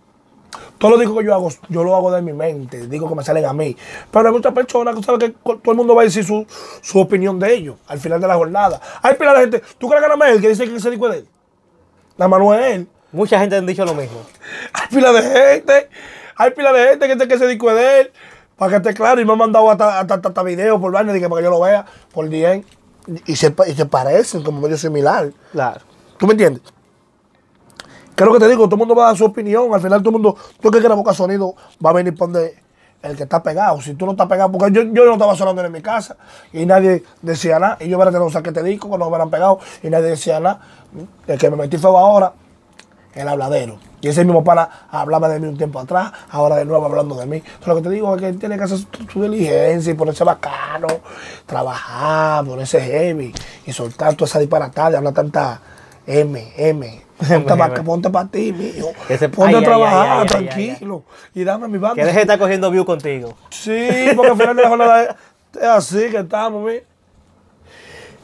Todos 0.78 0.92
los 0.92 1.00
discos 1.00 1.18
que 1.18 1.24
yo 1.24 1.34
hago, 1.34 1.48
yo 1.68 1.84
lo 1.84 1.94
hago 1.94 2.10
de 2.10 2.20
mi 2.20 2.32
mente, 2.32 2.86
digo 2.88 3.08
que 3.08 3.14
me 3.14 3.24
salen 3.24 3.44
a 3.44 3.52
mí. 3.52 3.76
Pero 4.10 4.28
hay 4.28 4.32
muchas 4.32 4.52
personas 4.52 4.94
que 4.94 5.02
saben 5.02 5.20
que 5.20 5.30
todo 5.30 5.60
el 5.72 5.76
mundo 5.76 5.94
va 5.94 6.02
a 6.02 6.04
decir 6.04 6.24
su, 6.24 6.46
su 6.82 6.98
opinión 6.98 7.38
de 7.38 7.54
ellos 7.54 7.76
al 7.86 7.98
final 7.98 8.20
de 8.20 8.26
la 8.26 8.34
jornada. 8.34 8.80
Hay 9.02 9.14
pila 9.14 9.32
de 9.34 9.40
gente, 9.40 9.62
¿tú 9.78 9.88
crees 9.88 10.04
que 10.04 10.16
más 10.16 10.30
él 10.30 10.40
que 10.40 10.48
dice 10.48 10.68
que 10.68 10.76
ese 10.76 10.90
disco 10.90 11.06
es 11.06 11.12
de 11.12 11.18
él? 11.18 11.28
Es 12.18 12.72
él. 12.72 12.88
Mucha 13.12 13.38
gente 13.38 13.56
han 13.56 13.66
dicho 13.66 13.84
lo 13.84 13.94
mismo. 13.94 14.20
Hay 14.72 14.88
pila 14.88 15.12
de 15.12 15.22
gente, 15.22 15.88
hay 16.36 16.50
pila 16.50 16.72
de 16.72 16.88
gente 16.88 17.06
que 17.06 17.14
dice 17.14 17.28
que 17.28 17.34
ese 17.34 17.46
disco 17.46 17.70
es 17.70 17.76
de 17.76 18.00
él, 18.00 18.12
para 18.56 18.70
que 18.70 18.76
esté 18.76 18.94
claro, 18.94 19.20
y 19.20 19.24
me 19.24 19.32
han 19.32 19.38
mandado 19.38 19.70
hasta, 19.70 20.00
hasta, 20.00 20.14
hasta, 20.14 20.28
hasta 20.28 20.42
videos 20.42 20.80
por 20.80 20.92
vaina, 20.92 21.12
para 21.12 21.40
que 21.40 21.44
yo 21.44 21.50
lo 21.50 21.60
vea, 21.60 21.86
por 22.12 22.28
DM, 22.28 22.64
y 23.26 23.36
se, 23.36 23.54
y 23.66 23.72
se 23.72 23.86
parecen 23.86 24.42
como 24.42 24.60
medio 24.60 24.76
similar. 24.76 25.30
Claro. 25.52 25.80
¿Tú 26.18 26.26
me 26.26 26.32
entiendes? 26.32 26.62
¿Qué 28.14 28.22
es 28.22 28.26
lo 28.26 28.32
que 28.32 28.40
te 28.40 28.48
digo? 28.48 28.64
Todo 28.64 28.76
el 28.76 28.78
mundo 28.78 28.94
va 28.94 29.04
a 29.04 29.06
dar 29.08 29.16
su 29.16 29.24
opinión, 29.24 29.74
al 29.74 29.80
final 29.80 30.00
todo 30.00 30.10
el 30.10 30.22
mundo, 30.22 30.36
tú 30.60 30.70
que 30.70 30.78
quieras 30.78 30.96
buscar 30.96 31.14
sonido, 31.14 31.54
va 31.84 31.90
a 31.90 31.92
venir 31.94 32.14
por 32.16 32.28
donde 32.30 32.64
el 33.02 33.16
que 33.16 33.24
está 33.24 33.42
pegado. 33.42 33.80
Si 33.80 33.94
tú 33.94 34.06
no 34.06 34.12
estás 34.12 34.26
pegado, 34.26 34.50
porque 34.50 34.72
yo, 34.72 34.82
yo 34.82 35.04
no 35.04 35.12
estaba 35.12 35.34
sonando 35.36 35.64
en 35.64 35.72
mi 35.72 35.82
casa 35.82 36.16
y 36.52 36.64
nadie 36.64 37.04
decía 37.22 37.58
nada. 37.58 37.76
Y 37.80 37.88
yo 37.88 37.98
me 37.98 38.04
tener 38.06 38.22
un 38.22 38.30
saquete 38.30 38.62
disco 38.62 38.88
cuando 38.88 39.06
me 39.06 39.10
hubieran 39.10 39.30
pegado 39.30 39.58
y 39.82 39.90
nadie 39.90 40.10
decía 40.10 40.40
nada. 40.40 40.60
El 41.26 41.38
que 41.38 41.50
me 41.50 41.56
metí 41.56 41.76
fue 41.76 41.90
ahora, 41.90 42.32
el 43.14 43.28
habladero. 43.28 43.78
Y 44.00 44.08
ese 44.08 44.24
mismo 44.24 44.44
pana 44.44 44.68
hablaba 44.90 45.28
de 45.28 45.40
mí 45.40 45.48
un 45.48 45.56
tiempo 45.56 45.80
atrás, 45.80 46.12
ahora 46.30 46.56
de 46.56 46.64
nuevo 46.64 46.84
hablando 46.84 47.14
de 47.14 47.26
mí. 47.26 47.36
Entonces 47.38 47.66
lo 47.66 47.76
que 47.76 47.82
te 47.82 47.90
digo 47.90 48.14
es 48.14 48.20
que 48.20 48.32
tiene 48.34 48.58
que 48.58 48.64
hacer 48.64 48.78
su, 48.78 49.22
diligencia 49.22 49.92
y 49.92 49.94
ponerse 49.94 50.24
bacano, 50.24 50.88
trabajar, 51.46 52.44
ponerse 52.44 52.80
heavy 52.80 53.32
y 53.66 53.72
soltar 53.72 54.14
toda 54.14 54.28
esa 54.28 54.38
disparatada, 54.38 54.98
hablar 54.98 55.14
tanta 55.14 55.60
M, 56.06 56.52
M. 56.56 57.02
Ponte 57.84 58.10
para 58.10 58.28
ti, 58.28 58.52
mío. 58.52 58.86
ponte 59.34 59.56
a 59.56 59.62
trabajar, 59.62 60.26
tranquilo. 60.26 61.04
y 61.34 61.44
dame 61.44 61.68
mi 61.68 61.78
banda. 61.78 61.94
Que 61.94 62.04
deje 62.04 62.16
de 62.16 62.22
estar 62.22 62.38
cogiendo 62.38 62.70
view 62.70 62.84
contigo. 62.84 63.34
Sí, 63.50 63.88
porque 64.16 64.32
al 64.32 64.36
final 64.36 64.56
de 64.56 64.62
la 64.62 64.68
jornada 64.68 65.16
es 65.54 65.62
así 65.62 66.10
que 66.10 66.18
estamos, 66.18 66.64
mira. 66.64 66.82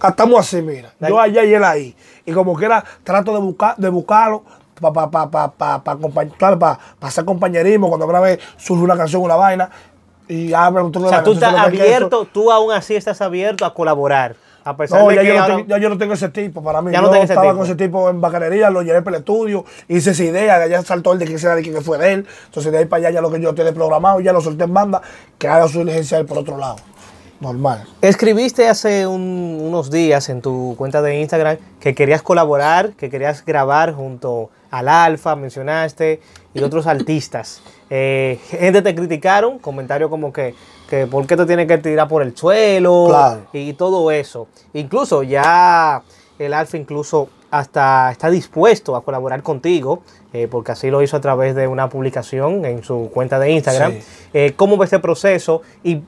Estamos 0.07 0.41
así, 0.41 0.61
mira. 0.63 0.93
Yo 1.01 1.21
allá 1.21 1.45
y 1.45 1.55
él 1.55 1.65
ahí. 1.65 1.97
Y 2.27 2.33
como 2.33 2.55
quiera, 2.55 2.85
trato 3.05 3.33
de, 3.33 3.41
buscar, 3.41 3.77
de 3.77 3.89
buscarlo 3.89 4.45
para 4.81 5.11
pa, 5.11 5.31
pa, 5.31 5.51
pa, 5.53 6.59
pa, 6.59 6.79
hacer 7.03 7.25
compañerismo, 7.25 7.89
cuando 7.89 8.07
una 8.07 8.21
vez 8.21 8.41
surge 8.57 8.83
una 8.83 8.97
canción, 8.97 9.23
una 9.23 9.37
vaina, 9.37 9.71
y 10.27 10.53
hablan 10.53 10.87
un 10.87 10.97
O 10.97 11.09
sea, 11.09 11.23
tú 11.23 11.33
estás 11.33 11.55
abierto, 11.55 12.25
tú 12.25 12.51
aún 12.51 12.73
así 12.73 12.95
estás 12.95 13.21
abierto 13.21 13.65
a 13.65 13.75
colaborar. 13.75 14.37
A 14.65 14.77
pesar 14.77 15.01
no, 15.01 15.09
de 15.09 15.17
ya, 15.17 15.23
que 15.23 15.29
yo 15.29 15.39
no 15.39 15.47
tengo, 15.47 15.67
ya 15.67 15.79
yo 15.79 15.89
no 15.89 15.99
tengo 15.99 16.15
ese 16.15 16.29
tipo 16.29 16.63
para 16.63 16.83
mí. 16.83 16.93
Ya 16.93 17.01
yo 17.01 17.11
no 17.11 17.15
estaba 17.15 17.55
con 17.55 17.65
ese 17.65 17.77
tipo 17.77 18.11
en 18.11 18.21
bacanería, 18.21 18.71
lo 18.71 18.83
llevé 18.83 19.03
para 19.03 19.17
el 19.17 19.21
estudio, 19.21 19.65
hice 19.89 20.11
esa 20.11 20.25
idea, 20.25 20.59
de 20.59 20.65
allá 20.65 20.83
saltó 20.83 21.13
el 21.13 21.19
de 21.19 21.27
que 21.27 21.39
sea 21.39 21.55
de 21.55 21.63
que 21.63 21.81
fue 21.81 21.99
de 21.99 22.13
él. 22.13 22.27
Entonces 22.47 22.71
de 22.71 22.79
ahí 22.79 22.85
para 22.85 23.09
allá 23.09 23.15
ya 23.15 23.21
lo 23.21 23.31
que 23.31 23.41
yo 23.41 23.55
tenía 23.55 23.73
programado, 23.73 24.21
ya 24.21 24.33
lo 24.33 24.41
solté 24.41 24.65
en 24.65 24.75
banda, 24.75 25.01
que 25.39 25.49
haga 25.49 25.67
su 25.69 25.79
diligencia 25.79 26.23
por 26.25 26.39
otro 26.39 26.59
lado. 26.59 26.77
Normal. 27.41 27.87
Escribiste 28.03 28.69
hace 28.69 29.07
unos 29.07 29.91
días 29.91 30.29
en 30.29 30.43
tu 30.43 30.75
cuenta 30.77 31.01
de 31.01 31.21
Instagram 31.21 31.57
que 31.81 31.95
querías 31.95 32.23
colaborar, 32.23 32.93
que 32.93 33.09
querías 33.09 33.45
grabar 33.45 33.95
junto 33.95 34.51
al 34.71 34.89
Alfa, 34.89 35.37
mencionaste, 35.37 36.21
y 36.53 36.63
otros 36.63 36.87
artistas. 36.87 37.63
Eh, 37.89 38.39
gente 38.51 38.83
te 38.83 38.95
criticaron, 38.95 39.59
comentarios 39.59 40.11
como 40.11 40.33
que, 40.33 40.55
que 40.89 41.07
por 41.07 41.27
qué 41.27 41.37
te 41.37 41.47
tienes 41.47 41.67
que 41.67 41.79
tirar 41.79 42.09
por 42.09 42.23
el 42.23 42.37
suelo 42.37 43.09
y 43.55 43.73
todo 43.73 44.11
eso. 44.11 44.47
Incluso 44.75 45.23
ya 45.23 46.03
el 46.39 46.53
Alfa 46.53 46.77
incluso 46.77 47.29
hasta 47.51 48.11
está 48.13 48.31
dispuesto 48.31 48.95
a 48.95 49.03
colaborar 49.03 49.43
contigo, 49.43 50.03
eh, 50.33 50.47
porque 50.49 50.73
así 50.73 50.91
lo 50.91 51.03
hizo 51.03 51.17
a 51.17 51.21
través 51.21 51.55
de 51.55 51.67
una 51.67 51.89
publicación 51.89 52.65
en 52.65 52.85
su 52.85 53.11
cuenta 53.13 53.39
de 53.39 53.51
Instagram. 53.51 53.95
Eh, 54.33 54.53
¿Cómo 54.57 54.77
ves 54.77 54.89
este 54.93 55.01
proceso 55.01 55.63
y 55.83 56.03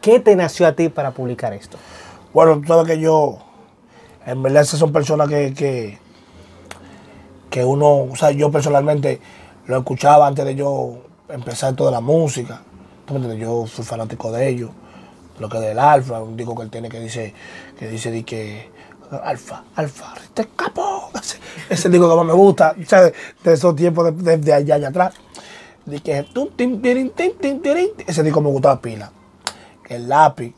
qué 0.00 0.20
te 0.20 0.36
nació 0.36 0.66
a 0.66 0.72
ti 0.72 0.88
para 0.88 1.12
publicar 1.12 1.52
esto? 1.52 1.78
Bueno, 2.32 2.60
tú 2.60 2.68
sabes 2.68 2.86
que 2.86 3.00
yo, 3.00 3.38
en 4.26 4.42
verdad, 4.42 4.62
esas 4.62 4.78
son 4.78 4.92
personas 4.92 5.28
que 5.28 5.98
que 7.56 7.64
uno, 7.64 8.02
o 8.12 8.16
sea, 8.16 8.32
yo 8.32 8.50
personalmente 8.50 9.18
lo 9.64 9.78
escuchaba 9.78 10.26
antes 10.26 10.44
de 10.44 10.54
yo 10.54 10.98
empezar 11.30 11.74
toda 11.74 11.90
la 11.90 12.02
música. 12.02 12.60
Yo 13.38 13.66
soy 13.66 13.82
fanático 13.82 14.30
de 14.30 14.46
ellos. 14.46 14.70
Lo 15.38 15.48
que 15.48 15.58
del 15.58 15.78
Alfa, 15.78 16.22
un 16.22 16.36
disco 16.36 16.54
que 16.54 16.64
él 16.64 16.70
tiene 16.70 16.90
que 16.90 17.00
dice, 17.00 17.32
que 17.78 17.88
dice 17.88 18.22
que 18.24 18.70
Alfa, 19.22 19.64
Alfa, 19.74 20.12
te 20.34 20.42
escapó. 20.42 21.10
Ese, 21.70 21.88
disco 21.88 22.10
que 22.10 22.16
más 22.16 22.26
me 22.26 22.34
gusta, 22.34 22.74
¿sabes? 22.86 23.14
De 23.42 23.54
esos 23.54 23.74
tiempos 23.74 24.14
de, 24.22 24.36
de, 24.36 24.52
allá, 24.52 24.74
allá 24.74 24.88
atrás. 24.88 25.14
De 25.86 26.00
que 26.00 26.26
ese 28.06 28.22
disco 28.22 28.40
me 28.42 28.50
gustaba 28.50 28.82
pila. 28.82 29.10
El 29.88 30.08
lápiz, 30.08 30.54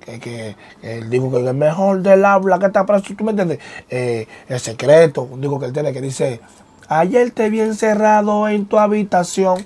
que, 0.00 0.18
que 0.18 0.56
él 0.82 1.10
dijo 1.10 1.30
que 1.30 1.40
es 1.40 1.46
el 1.46 1.54
mejor 1.54 2.00
del 2.00 2.24
habla 2.24 2.58
que 2.58 2.66
está 2.66 2.86
preso, 2.86 3.14
¿tú 3.16 3.24
me 3.24 3.30
entiendes? 3.30 3.58
Eh, 3.88 4.26
el 4.48 4.60
secreto, 4.60 5.22
un 5.22 5.40
digo 5.40 5.58
que 5.58 5.66
él 5.66 5.72
tiene 5.72 5.92
que 5.92 6.00
dice, 6.00 6.40
ayer 6.88 7.30
te 7.30 7.50
vi 7.50 7.60
encerrado 7.60 8.48
en 8.48 8.66
tu 8.66 8.78
habitación, 8.78 9.64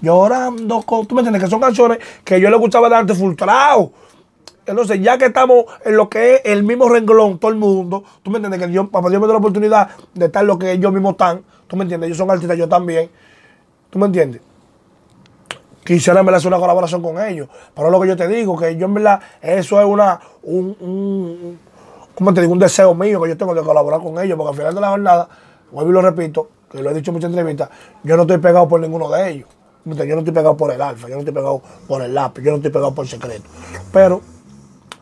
llorando 0.00 0.82
con, 0.82 1.06
¿tú 1.06 1.14
me 1.14 1.20
entiendes? 1.20 1.42
Que 1.42 1.50
son 1.50 1.60
canciones 1.60 1.98
que 2.24 2.40
yo 2.40 2.48
le 2.48 2.56
escuchaba 2.56 2.88
de 2.88 2.96
antes 2.96 3.18
frustrado. 3.18 3.90
Entonces, 4.64 5.00
ya 5.00 5.16
que 5.16 5.26
estamos 5.26 5.64
en 5.84 5.96
lo 5.96 6.08
que 6.08 6.34
es 6.34 6.40
el 6.44 6.64
mismo 6.64 6.88
renglón, 6.88 7.38
todo 7.38 7.52
el 7.52 7.56
mundo, 7.56 8.02
tú 8.22 8.30
me 8.30 8.38
entiendes 8.38 8.60
que 8.60 8.72
yo, 8.72 8.88
para 8.88 9.08
Dios 9.08 9.20
me 9.20 9.28
da 9.28 9.34
la 9.34 9.38
oportunidad 9.38 9.90
de 10.12 10.26
estar 10.26 10.42
en 10.42 10.48
lo 10.48 10.58
que 10.58 10.72
ellos 10.72 10.92
mismos 10.92 11.12
están, 11.12 11.42
tú 11.68 11.76
me 11.76 11.82
entiendes, 11.82 12.08
ellos 12.08 12.18
son 12.18 12.30
artistas, 12.30 12.58
yo 12.58 12.68
también, 12.68 13.08
tú 13.90 13.98
me 14.00 14.06
entiendes 14.06 14.40
quisiera 15.86 16.20
en 16.20 16.28
hacer 16.28 16.48
una 16.48 16.58
colaboración 16.58 17.00
con 17.00 17.18
ellos. 17.22 17.48
Pero 17.74 17.90
lo 17.90 18.00
que 18.00 18.08
yo 18.08 18.16
te 18.16 18.28
digo, 18.28 18.56
que 18.58 18.76
yo 18.76 18.86
en 18.86 18.94
verdad, 18.94 19.20
eso 19.40 19.80
es 19.80 19.86
una, 19.86 20.20
un, 20.42 20.76
un, 20.80 21.58
¿cómo 22.14 22.34
te 22.34 22.42
digo? 22.42 22.52
Un 22.52 22.58
deseo 22.58 22.94
mío 22.94 23.22
que 23.22 23.30
yo 23.30 23.36
tengo 23.36 23.54
de 23.54 23.62
colaborar 23.62 24.00
con 24.00 24.22
ellos, 24.22 24.36
porque 24.36 24.50
al 24.50 24.56
final 24.56 24.74
de 24.74 24.80
la 24.80 24.88
jornada, 24.90 25.28
vuelvo 25.70 25.90
y 25.90 25.94
lo 25.94 26.02
repito, 26.02 26.50
que 26.70 26.82
lo 26.82 26.90
he 26.90 26.94
dicho 26.94 27.10
en 27.10 27.14
muchas 27.14 27.30
entrevistas, 27.30 27.70
yo 28.02 28.16
no 28.16 28.22
estoy 28.22 28.38
pegado 28.38 28.68
por 28.68 28.80
ninguno 28.80 29.08
de 29.10 29.30
ellos. 29.30 29.48
Yo 29.84 29.94
no 29.94 30.18
estoy 30.18 30.34
pegado 30.34 30.56
por 30.56 30.72
el 30.72 30.82
alfa, 30.82 31.06
yo 31.06 31.14
no 31.14 31.20
estoy 31.20 31.32
pegado 31.32 31.62
por 31.86 32.02
el 32.02 32.12
lápiz, 32.12 32.42
yo 32.42 32.50
no 32.50 32.56
estoy 32.56 32.72
pegado 32.72 32.92
por 32.92 33.06
secreto. 33.06 33.44
Pero 33.92 34.20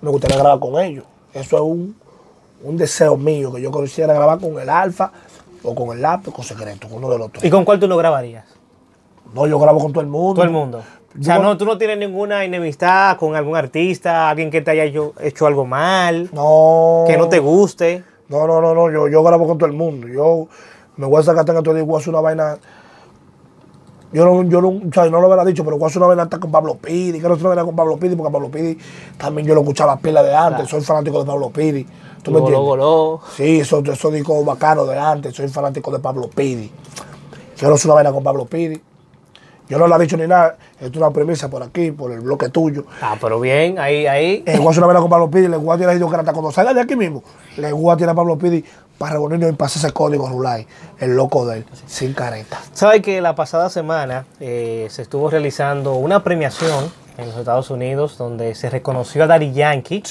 me 0.03 0.11
gustaría 0.11 0.37
grabar 0.37 0.61
con 0.61 0.79
ellos. 0.79 1.07
Eso 1.33 1.57
es 1.57 1.63
un, 1.63 1.97
un 2.63 2.77
deseo 2.77 3.17
mío, 3.17 3.51
que 3.51 3.63
yo 3.63 3.73
quisiera 3.73 4.13
grabar 4.13 4.39
con 4.39 4.59
el 4.59 4.69
alfa 4.69 5.11
o 5.63 5.75
con 5.75 5.97
el 5.97 6.03
lápiz 6.03 6.33
con 6.33 6.45
secreto, 6.45 6.87
uno 6.91 7.09
de 7.09 7.19
los 7.19 7.33
tres. 7.33 7.45
¿Y 7.45 7.51
con 7.51 7.65
cuál 7.65 7.81
tú 7.81 7.89
lo 7.89 7.97
grabarías? 7.97 8.45
No, 9.35 9.47
yo 9.47 9.59
grabo 9.59 9.81
con 9.81 9.93
todo 9.93 10.01
el 10.01 10.07
mundo. 10.07 10.35
Todo 10.35 10.45
el 10.45 10.51
mundo. 10.51 10.83
o 11.19 11.23
sea, 11.23 11.39
no, 11.41 11.57
tú 11.57 11.65
no 11.65 11.77
tienes 11.77 11.99
ninguna 11.99 12.45
enemistad 12.45 13.17
con 13.17 13.35
algún 13.35 13.57
artista, 13.57 14.31
alguien 14.31 14.51
que 14.51 14.61
te 14.61 14.71
haya 14.71 14.85
hecho, 14.85 15.47
algo 15.47 15.67
mal. 15.67 16.31
No. 16.33 17.05
Que 17.07 17.17
no 17.17 17.29
te 17.29 17.41
guste. 17.41 18.05
No, 18.29 18.47
no, 18.47 18.61
no, 18.61 18.75
no. 18.75 18.91
Yo, 18.91 19.09
yo 19.09 19.23
grabo 19.23 19.47
con 19.47 19.59
todo 19.59 19.69
el 19.69 19.77
mundo. 19.77 20.07
Yo 20.07 20.47
me 20.97 21.07
voy 21.07 21.21
a 21.21 21.23
sacar 21.25 21.49
en 21.49 21.63
todo 21.63 21.77
y 21.77 21.83
voy 21.83 21.97
a 21.97 21.99
hacer 21.99 22.11
una 22.11 22.21
vaina. 22.21 22.59
Yo 24.13 24.25
no, 24.25 24.49
yo 24.49 24.61
no, 24.61 24.69
o 24.69 24.93
sea, 24.93 25.07
no 25.07 25.21
lo 25.21 25.27
hubiera 25.27 25.45
dicho, 25.45 25.65
pero 25.65 25.77
voy 25.77 25.87
a 25.87 25.89
hacer 25.89 25.99
una 25.99 26.07
vaina 26.07 26.23
hasta 26.23 26.39
con 26.39 26.53
Pablo 26.53 26.77
Pidi. 26.77 27.19
Quiero 27.19 27.35
hacer 27.35 27.47
una 27.47 27.57
vaina 27.57 27.65
con 27.65 27.75
Pablo 27.75 27.97
Pidi, 27.97 28.15
porque 28.15 28.33
Pablo 28.33 28.49
Pidi 28.49 28.79
también 29.19 29.49
yo 29.49 29.55
lo 29.55 29.63
escuchaba 29.63 29.97
pila 29.97 30.23
de 30.23 30.33
antes. 30.33 30.69
Soy 30.69 30.81
fanático 30.83 31.19
de 31.19 31.27
Pablo 31.27 31.51
Pidi. 31.51 31.85
¿Tú 32.23 32.31
me 32.31 32.39
entiendes? 32.39 32.65
Sí, 33.35 33.59
eso, 33.59 33.83
eso 33.85 34.11
discos 34.13 34.45
bacanos 34.45 34.89
de 34.89 34.97
antes. 34.97 35.35
Soy 35.35 35.49
fanático 35.49 35.91
de 35.91 35.99
Pablo 35.99 36.31
Pidi. 36.33 36.71
Quiero 37.59 37.75
hacer 37.75 37.89
una 37.89 37.97
vaina 37.97 38.13
con 38.13 38.23
Pablo 38.23 38.45
Pidi. 38.45 38.81
Yo 39.69 39.79
no 39.79 39.87
lo 39.87 39.97
he 39.97 39.99
dicho 40.01 40.17
ni 40.17 40.27
nada, 40.27 40.57
esto 40.75 40.87
es 40.87 40.97
una 40.97 41.11
premisa 41.11 41.49
por 41.49 41.63
aquí, 41.63 41.91
por 41.91 42.13
el 42.13 42.21
bloque 42.21 42.51
tuyo. 42.51 42.85
Ah, 43.01 43.17
pero 43.21 43.41
bien, 43.41 43.79
ahí, 43.79 44.07
ahí. 44.07 44.45
A 44.47 44.53
hacer 44.53 44.85
una 44.85 44.93
vez 44.93 45.01
con 45.01 45.09
Pablo 45.09 45.31
Pidi, 45.31 45.49
le 45.49 45.57
voy 45.57 45.75
a 45.75 45.97
tirar 45.97 46.29
a 46.29 46.33
cuando 46.33 46.53
salga 46.53 46.75
de 46.75 46.83
aquí 46.83 46.97
mismo, 46.97 47.23
le 47.57 47.73
voy 47.73 47.93
a 47.93 47.97
tirar 47.97 48.11
a 48.11 48.15
Pablo 48.15 48.37
Pidi 48.37 48.63
para 48.99 49.13
reunirnos 49.13 49.51
y 49.51 49.53
pasar 49.55 49.85
ese 49.85 49.93
código 49.93 50.29
Rulay, 50.29 50.67
el 51.01 51.17
loco 51.17 51.47
de 51.47 51.59
él, 51.59 51.67
sin 51.87 52.13
careta. 52.13 52.61
¿Sabe 52.75 53.01
que 53.01 53.21
la 53.21 53.35
pasada 53.35 53.71
semana 53.71 54.27
eh, 54.39 54.87
se 54.91 55.03
estuvo 55.03 55.31
realizando 55.31 55.95
una 55.95 56.23
premiación 56.23 56.93
en 57.17 57.27
los 57.27 57.37
Estados 57.37 57.71
Unidos 57.71 58.19
donde 58.19 58.55
se 58.55 58.71
reconoció 58.71 59.25
a 59.25 59.27
Daddy 59.27 59.53
Yankee 59.53 60.03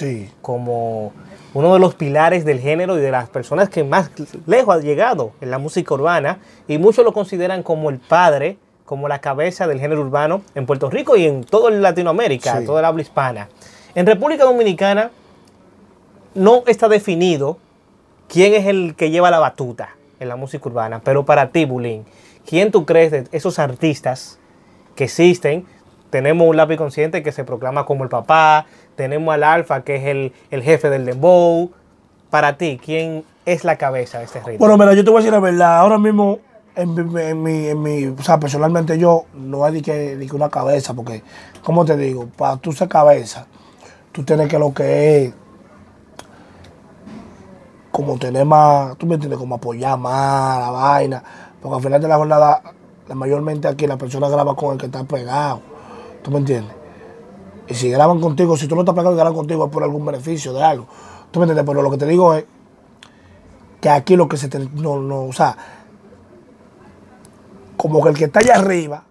como 0.41 1.13
uno 1.53 1.73
de 1.73 1.79
los 1.79 1.95
pilares 1.95 2.45
del 2.45 2.59
género 2.59 2.97
y 2.97 3.01
de 3.01 3.11
las 3.11 3.29
personas 3.29 3.69
que 3.69 3.83
más 3.83 4.09
lejos 4.47 4.75
ha 4.75 4.79
llegado 4.79 5.31
en 5.41 5.51
la 5.51 5.59
música 5.59 5.93
urbana 5.93 6.39
y 6.67 6.77
muchos 6.77 7.05
lo 7.05 7.13
consideran 7.13 7.61
como 7.61 7.89
el 7.89 7.99
padre 7.99 8.57
como 8.85 9.07
la 9.07 9.19
cabeza 9.19 9.67
del 9.67 9.79
género 9.79 10.01
urbano 10.01 10.41
en 10.55 10.65
Puerto 10.65 10.89
Rico 10.89 11.15
y 11.15 11.25
en 11.25 11.43
toda 11.43 11.71
Latinoamérica, 11.71 12.63
toda 12.65 12.81
la 12.81 12.89
habla 12.89 13.01
hispana. 13.01 13.49
En 13.95 14.05
República 14.05 14.43
Dominicana 14.43 15.11
no 16.35 16.63
está 16.67 16.89
definido 16.89 17.57
quién 18.27 18.53
es 18.53 18.65
el 18.65 18.95
que 18.95 19.11
lleva 19.11 19.31
la 19.31 19.39
batuta 19.39 19.89
en 20.19 20.27
la 20.27 20.35
música 20.35 20.67
urbana, 20.67 21.01
pero 21.03 21.25
para 21.25 21.49
ti, 21.49 21.65
Bulín, 21.65 22.05
¿quién 22.45 22.71
tú 22.71 22.85
crees 22.85 23.11
de 23.11 23.27
esos 23.31 23.59
artistas 23.59 24.39
que 24.95 25.05
existen? 25.05 25.65
Tenemos 26.09 26.47
un 26.47 26.57
lápiz 26.57 26.77
consciente 26.77 27.23
que 27.23 27.31
se 27.31 27.43
proclama 27.43 27.85
como 27.85 28.03
el 28.03 28.09
papá, 28.09 28.65
tenemos 28.95 29.33
al 29.33 29.43
Alfa 29.43 29.83
que 29.83 29.95
es 29.95 30.03
el, 30.05 30.33
el 30.51 30.61
jefe 30.61 30.89
del 30.89 31.05
dembow. 31.05 31.71
Para 32.29 32.57
ti, 32.57 32.79
¿quién 32.83 33.23
es 33.45 33.63
la 33.63 33.77
cabeza 33.77 34.19
de 34.19 34.25
este 34.25 34.39
ritmo? 34.39 34.59
Bueno, 34.59 34.77
mira, 34.77 34.93
yo 34.93 35.03
te 35.03 35.09
voy 35.09 35.17
a 35.17 35.21
decir 35.21 35.33
la 35.33 35.39
verdad. 35.39 35.77
Ahora 35.77 35.97
mismo 35.97 36.39
en, 36.75 37.41
mi, 37.43 37.67
en, 37.67 37.81
mi, 37.81 38.05
o 38.07 38.23
sea, 38.23 38.39
personalmente 38.39 38.97
yo 38.97 39.25
no 39.33 39.63
hay 39.65 39.81
que, 39.81 40.25
que 40.29 40.35
una 40.35 40.49
cabeza, 40.49 40.93
porque, 40.93 41.23
como 41.63 41.85
te 41.85 41.95
digo, 41.97 42.27
para 42.27 42.57
tú 42.57 42.71
ser 42.71 42.87
cabeza, 42.89 43.47
tú 44.11 44.23
tienes 44.23 44.47
que 44.47 44.57
lo 44.57 44.73
que 44.73 45.25
es, 45.25 45.33
como 47.91 48.17
tener 48.17 48.45
más, 48.45 48.97
tú 48.97 49.05
me 49.05 49.15
entiendes, 49.15 49.39
como 49.39 49.55
apoyar 49.55 49.99
más 49.99 50.59
la 50.59 50.71
vaina, 50.71 51.23
porque 51.61 51.75
al 51.75 51.83
final 51.83 52.01
de 52.01 52.07
la 52.07 52.17
jornada, 52.17 52.61
mayormente 53.13 53.67
aquí 53.67 53.85
la 53.85 53.97
persona 53.97 54.27
graba 54.29 54.55
con 54.55 54.73
el 54.73 54.79
que 54.79 54.87
está 54.87 55.03
pegado, 55.03 55.61
tú 56.23 56.31
me 56.31 56.39
entiendes. 56.39 56.75
Y 57.67 57.75
si 57.75 57.89
graban 57.89 58.19
contigo, 58.19 58.57
si 58.57 58.67
tú 58.67 58.75
no 58.75 58.81
estás 58.81 58.95
pegado 58.95 59.13
y 59.13 59.17
graban 59.17 59.35
contigo 59.35 59.65
es 59.65 59.71
por 59.71 59.83
algún 59.83 60.05
beneficio 60.05 60.53
de 60.53 60.63
algo, 60.63 60.87
tú 61.31 61.39
me 61.39 61.45
entiendes, 61.45 61.65
pero 61.65 61.81
lo 61.81 61.91
que 61.91 61.97
te 61.97 62.07
digo 62.07 62.33
es 62.33 62.45
que 63.79 63.89
aquí 63.89 64.15
lo 64.15 64.27
que 64.27 64.37
se 64.37 64.47
te, 64.47 64.59
no, 64.59 64.99
no, 64.99 65.25
o 65.25 65.33
sea, 65.33 65.55
como 67.83 68.01
que 68.01 68.09
el 68.11 68.15
que 68.15 68.23
está 68.23 68.39
allá 68.39 68.55
arriba 68.55 69.03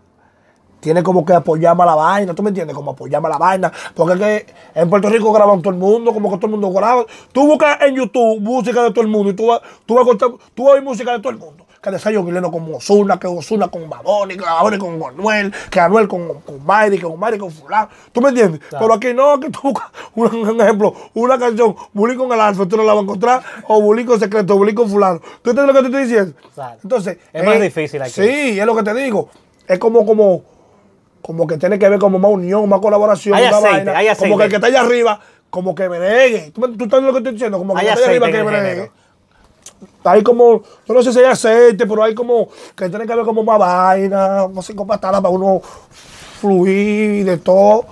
tiene 0.81 1.03
como 1.03 1.27
que 1.27 1.35
apoyarme 1.35 1.83
a 1.83 1.87
la 1.87 1.95
vaina, 1.95 2.35
¿tú 2.35 2.43
me 2.43 2.49
entiendes? 2.49 2.75
Como 2.75 2.93
apoyarme 2.93 3.29
a 3.29 3.33
la 3.33 3.37
vaina. 3.39 3.71
Porque 3.95 4.15
es 4.15 4.19
que 4.19 4.55
en 4.81 4.89
Puerto 4.89 5.11
Rico 5.11 5.31
graban 5.31 5.61
todo 5.61 5.75
el 5.75 5.79
mundo, 5.79 6.13
como 6.15 6.31
que 6.31 6.37
todo 6.39 6.47
el 6.47 6.53
mundo 6.53 6.73
graba. 6.73 7.05
Tú 7.33 7.47
buscas 7.47 7.83
en 7.83 7.97
YouTube 7.97 8.41
música 8.41 8.83
de 8.83 8.91
todo 8.93 9.03
el 9.03 9.09
mundo 9.09 9.31
y 9.31 9.35
tú 9.35 9.47
vas, 9.47 9.61
tú 9.85 9.95
vas, 9.95 10.05
a, 10.05 10.07
contar- 10.07 10.31
tú 10.55 10.65
vas 10.65 10.83
música 10.83 11.13
de 11.13 11.19
todo 11.19 11.31
el 11.31 11.39
mundo. 11.39 11.62
Que 11.83 11.91
de 11.91 11.99
Sayo 11.99 12.25
Guileno 12.25 12.53
con 12.53 12.73
Osuna, 12.73 13.19
que 13.19 13.27
Osuna 13.27 13.67
con 13.67 13.91
Baboni, 13.91 14.37
que 14.37 14.45
Baboni 14.45 14.79
con 14.79 15.01
Manuel, 15.01 15.53
que 15.69 15.81
Anuel 15.81 16.07
con, 16.07 16.41
con 16.43 16.65
Mayri, 16.65 16.97
que 16.97 17.03
con 17.07 17.19
Mayri 17.19 17.39
con 17.39 17.51
fulano. 17.51 17.89
¿Tú 18.13 18.21
me 18.21 18.29
entiendes? 18.29 18.61
Pero 18.71 18.95
aquí 18.95 19.13
no, 19.13 19.33
aquí 19.33 19.49
tú 19.51 19.59
buscas 19.65 19.89
un, 20.15 20.49
un 20.49 20.61
ejemplo, 20.61 20.95
una 21.15 21.37
canción, 21.41 21.75
Bulín 21.93 22.17
con 22.17 22.31
el 22.33 22.41
alfa, 22.41 22.67
tú 22.67 22.77
no 22.77 22.85
la 22.85 22.93
vas 22.95 23.01
a 23.01 23.03
encontrar, 23.03 23.43
o 23.67 23.81
Bulín 23.83 24.07
con 24.07 24.21
secreto, 24.21 24.57
Bulín 24.57 24.77
con 24.77 24.89
fulano. 24.89 25.21
¿Tú 25.43 25.51
entiendes 25.51 25.67
lo 25.67 25.73
que 25.73 25.81
te 25.81 25.87
estoy 25.87 26.03
diciendo? 26.05 26.35
Claro. 26.55 26.79
Entonces, 26.85 27.19
Es 27.33 27.45
más 27.45 27.57
eh, 27.57 27.61
difícil 27.63 28.01
aquí. 28.01 28.13
Sí, 28.13 28.61
es 28.61 28.65
lo 28.65 28.77
que 28.77 28.83
te 28.85 28.95
digo. 28.95 29.29
Es 29.67 29.81
como, 29.81 30.07
como, 30.07 30.45
como 31.21 31.49
que 31.49 31.57
tiene 31.59 31.81
que 31.81 31.89
ver 31.89 31.99
como 31.99 32.17
más 32.21 32.31
unión, 32.31 32.69
más 32.69 32.79
colaboración, 32.79 33.35
Hay 33.35 33.49
una 33.49 33.57
aceite, 33.57 33.77
vaina. 33.77 33.99
hay 33.99 34.07
aceite. 34.07 34.29
Como 34.31 34.39
que 34.39 34.45
el 34.45 34.51
que 34.51 34.57
está 34.57 34.69
allá 34.69 34.81
arriba, 34.83 35.19
como 35.51 35.75
que 35.75 35.89
bregue. 35.89 36.53
¿Tú, 36.55 36.61
tú 36.77 36.85
estás 36.85 37.03
lo 37.03 37.11
que 37.11 37.19
estoy 37.19 37.33
diciendo? 37.33 37.59
Como 37.59 37.75
que 37.75 37.81
que 37.81 37.87
está 37.89 37.99
allá 37.99 38.09
arriba 38.09 38.31
que 38.31 38.43
bregue. 38.45 38.91
Hay 40.05 40.23
como, 40.23 40.63
yo 40.87 40.95
no 40.95 41.03
sé 41.03 41.13
si 41.13 41.19
hay 41.21 41.27
aceite, 41.27 41.87
pero 41.87 42.03
hay 42.03 42.15
como, 42.15 42.49
que 42.77 42.89
tiene 42.89 43.07
que 43.07 43.15
ver 43.15 43.25
como 43.25 43.43
más 43.43 43.59
vaina, 43.59 44.49
más 44.49 44.67
cinco 44.67 44.87
patadas 44.87 45.21
para 45.21 45.33
uno 45.33 45.61
fluir 46.41 47.21
y 47.21 47.23
de 47.23 47.39
todo. 47.39 47.85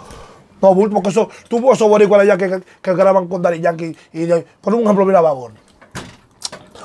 No, 0.60 0.74
bulto, 0.74 0.94
porque 0.94 1.08
eso, 1.08 1.28
tú 1.48 1.60
ves 1.60 1.72
esos 1.72 1.88
boricuas 1.88 2.20
allá 2.20 2.36
que, 2.36 2.48
que, 2.48 2.62
que 2.82 2.94
graban 2.94 3.28
con 3.28 3.40
Daddy 3.40 3.60
Yankee 3.60 3.96
y 4.12 4.26
de, 4.26 4.46
por 4.60 4.74
un 4.74 4.82
ejemplo, 4.82 5.06
mira 5.06 5.20
Bad 5.20 5.34
Bunny. 5.34 5.58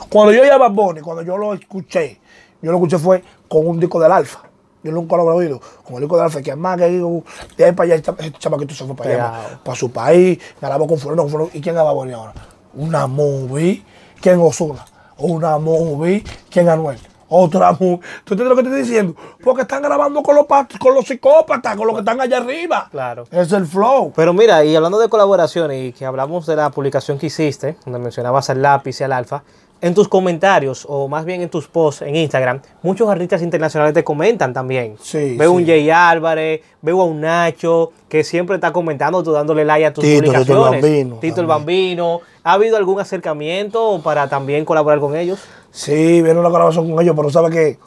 Cuando 0.10 0.32
yo 0.32 0.46
iba 0.46 0.56
a 0.56 0.58
Bad 0.58 0.72
Bunny, 0.72 1.02
cuando 1.02 1.24
yo 1.24 1.38
lo 1.38 1.54
escuché, 1.54 2.20
yo 2.62 2.72
lo 2.72 2.78
escuché 2.78 2.98
fue 2.98 3.24
con 3.50 3.68
un 3.68 3.80
disco 3.80 4.00
del 4.00 4.12
Alfa. 4.12 4.44
Yo 4.82 4.92
nunca 4.92 5.18
lo 5.18 5.24
había 5.24 5.34
oído. 5.34 5.62
Con 5.84 5.96
el 5.96 6.02
disco 6.02 6.16
del 6.16 6.26
Alfa, 6.26 6.42
que 6.42 6.52
además 6.52 6.78
que 6.78 6.88
digo, 6.88 7.24
de 7.58 7.66
ahí 7.66 7.72
para 7.74 7.94
allá, 7.94 7.96
este 7.96 8.32
chamaquito 8.40 8.74
se 8.74 8.86
fue 8.86 8.96
para 8.96 9.10
allá, 9.10 9.32
para, 9.32 9.64
para 9.64 9.76
su 9.76 9.92
país, 9.92 10.40
grabó 10.62 10.88
con 10.88 10.98
fulano, 10.98 11.24
con 11.24 11.32
fulano. 11.32 11.50
¿Y 11.54 11.60
quién 11.60 11.76
es 11.76 11.84
Bad 11.84 11.94
Bunny 11.94 12.14
ahora? 12.14 12.34
Una 12.76 13.08
movie. 13.08 13.84
¿Quién 14.22 14.40
Osuna? 14.40 14.86
Una 15.18 15.58
movie. 15.58 16.24
¿Quién 16.50 16.70
Anuel? 16.70 16.98
Otra 17.28 17.72
movie. 17.72 18.00
¿Tú 18.24 18.34
entiendes 18.34 18.50
lo 18.50 18.56
que 18.56 18.64
te 18.64 18.70
estoy 18.70 18.82
diciendo? 18.82 19.16
Porque 19.44 19.64
están 19.64 19.82
grabando 19.82 20.22
con 20.22 20.36
los, 20.36 20.46
con 20.46 20.94
los 20.94 21.06
psicópatas, 21.06 21.76
con 21.76 21.88
los 21.88 21.96
que 21.96 22.00
están 22.02 22.22
allá 22.22 22.38
arriba. 22.38 22.88
Claro. 22.92 23.26
Es 23.32 23.52
el 23.52 23.66
flow. 23.66 24.14
Pero 24.16 24.34
mira, 24.34 24.64
y 24.64 24.76
hablando 24.76 25.00
de 25.00 25.10
colaboraciones 25.10 25.86
y 25.86 25.94
que 25.94 26.06
hablamos 26.06 26.46
de 26.46 26.56
la 26.56 26.70
publicación 26.70 27.18
que 27.18 27.28
hiciste, 27.28 27.78
donde 27.86 28.00
mencionabas 28.00 28.50
al 28.50 28.62
lápiz 28.62 29.00
y 29.02 29.04
al 29.04 29.14
alfa, 29.14 29.44
en 29.82 29.94
tus 29.94 30.08
comentarios, 30.08 30.86
o 30.90 31.08
más 31.08 31.26
bien 31.26 31.42
en 31.42 31.50
tus 31.50 31.68
posts 31.68 32.02
en 32.02 32.16
Instagram, 32.16 32.62
muchos 32.82 33.10
artistas 33.10 33.42
internacionales 33.42 33.94
te 33.94 34.04
comentan 34.04 34.54
también. 34.54 34.96
Sí, 35.02 35.36
Veo 35.38 35.52
sí. 35.52 35.56
un 35.58 35.66
Jay 35.66 35.90
Álvarez, 35.90 36.62
veo 36.82 37.02
a 37.02 37.06
un 37.06 37.22
Nacho, 37.22 37.92
que 38.10 38.24
siempre 38.24 38.56
está 38.56 38.72
comentando, 38.72 39.22
tú 39.22 39.32
dándole 39.32 39.66
like 39.66 39.86
a 39.86 39.94
tus 39.94 40.04
Tito, 40.04 40.22
Tito 40.24 40.32
el 40.32 40.46
publicaciones. 40.46 40.82
Bambino, 40.82 41.16
Tito 41.18 41.42
el. 41.42 41.48
Bambino. 41.48 42.22
¿Ha 42.44 42.54
habido 42.54 42.78
algún 42.78 43.00
acercamiento 43.00 44.02
para 44.04 44.28
también 44.30 44.66
colaborar 44.66 45.00
con 45.00 45.16
ellos? 45.16 45.40
Sí, 45.72 46.22
viene 46.22 46.40
una 46.40 46.50
colaboración 46.50 46.90
con 46.90 47.04
ellos, 47.04 47.16
pero 47.16 47.30
sabes 47.30 47.52
que 47.52 47.78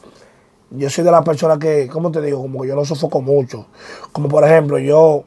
yo 0.71 0.89
soy 0.89 1.03
de 1.03 1.11
las 1.11 1.23
personas 1.23 1.57
que, 1.57 1.87
¿cómo 1.87 2.11
te 2.11 2.21
digo? 2.21 2.41
Como 2.41 2.61
que 2.61 2.67
yo 2.67 2.75
lo 2.75 2.85
sofoco 2.85 3.21
mucho. 3.21 3.65
Como 4.11 4.29
por 4.29 4.43
ejemplo, 4.45 4.77
yo 4.77 5.23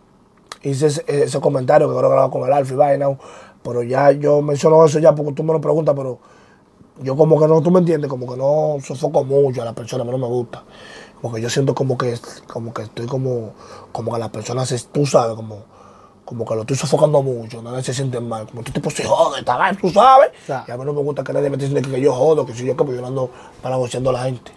hice 0.63 0.87
ese, 0.87 1.05
ese 1.07 1.41
comentario 1.41 1.89
que 1.89 1.99
creo 1.99 2.11
que 2.11 2.31
con 2.31 2.47
el 2.47 2.53
Alfa 2.53 2.73
y 2.73 2.77
vaina, 2.77 3.09
pero 3.63 3.83
ya 3.83 4.13
yo 4.13 4.43
menciono 4.43 4.85
eso 4.85 4.99
ya 4.99 5.15
porque 5.15 5.33
tú 5.33 5.43
me 5.43 5.53
lo 5.53 5.61
preguntas, 5.61 5.95
pero 5.97 6.19
yo 7.01 7.17
como 7.17 7.39
que 7.41 7.47
no, 7.49 7.61
tú 7.63 7.71
me 7.71 7.81
entiendes, 7.81 8.09
como 8.11 8.27
que 8.31 8.37
no 8.37 8.77
sofoco 8.85 9.25
mucho 9.25 9.63
a 9.63 9.65
las 9.65 9.75
personas, 9.75 10.03
a 10.03 10.11
mí 10.11 10.13
no 10.13 10.19
me 10.19 10.33
gusta. 10.33 10.63
Porque 11.21 11.41
yo 11.41 11.49
siento 11.49 11.75
como 11.75 11.97
que, 11.97 12.19
como 12.49 12.75
que 12.75 12.83
estoy 12.83 13.07
como, 13.07 13.53
como 13.93 14.13
que 14.13 14.19
las 14.19 14.31
personas, 14.31 14.69
se- 14.69 14.79
tú 14.93 15.07
sabes, 15.07 15.37
como, 15.37 15.59
como 16.25 16.45
que 16.45 16.55
lo 16.55 16.63
estoy 16.63 16.77
sofocando 16.77 17.23
mucho, 17.23 17.63
nadie 17.63 17.83
se 17.83 17.95
siente 17.95 18.21
mal. 18.21 18.47
Como 18.47 18.61
este 18.61 18.73
tipo 18.73 18.91
se 18.91 19.05
jode, 19.05 19.39
está 19.41 19.57
mal, 19.57 19.77
tú 19.77 19.89
sabes. 19.91 20.31
Claro. 20.47 20.65
Y 20.67 20.71
a 20.71 20.77
mí 20.77 20.85
no 20.85 20.93
me 20.93 21.01
gusta 21.03 21.23
que 21.23 21.33
nadie 21.33 21.49
me 21.51 21.57
esté 21.63 21.81
que 21.83 22.01
yo 22.01 22.13
jodo, 22.13 22.45
que 22.45 22.55
si 22.55 22.65
yo 22.67 22.77
que 22.77 22.85
yo 22.85 23.07
ando 23.07 23.31
palabociando 23.63 24.11
a 24.11 24.15
la 24.15 24.23
gente. 24.25 24.53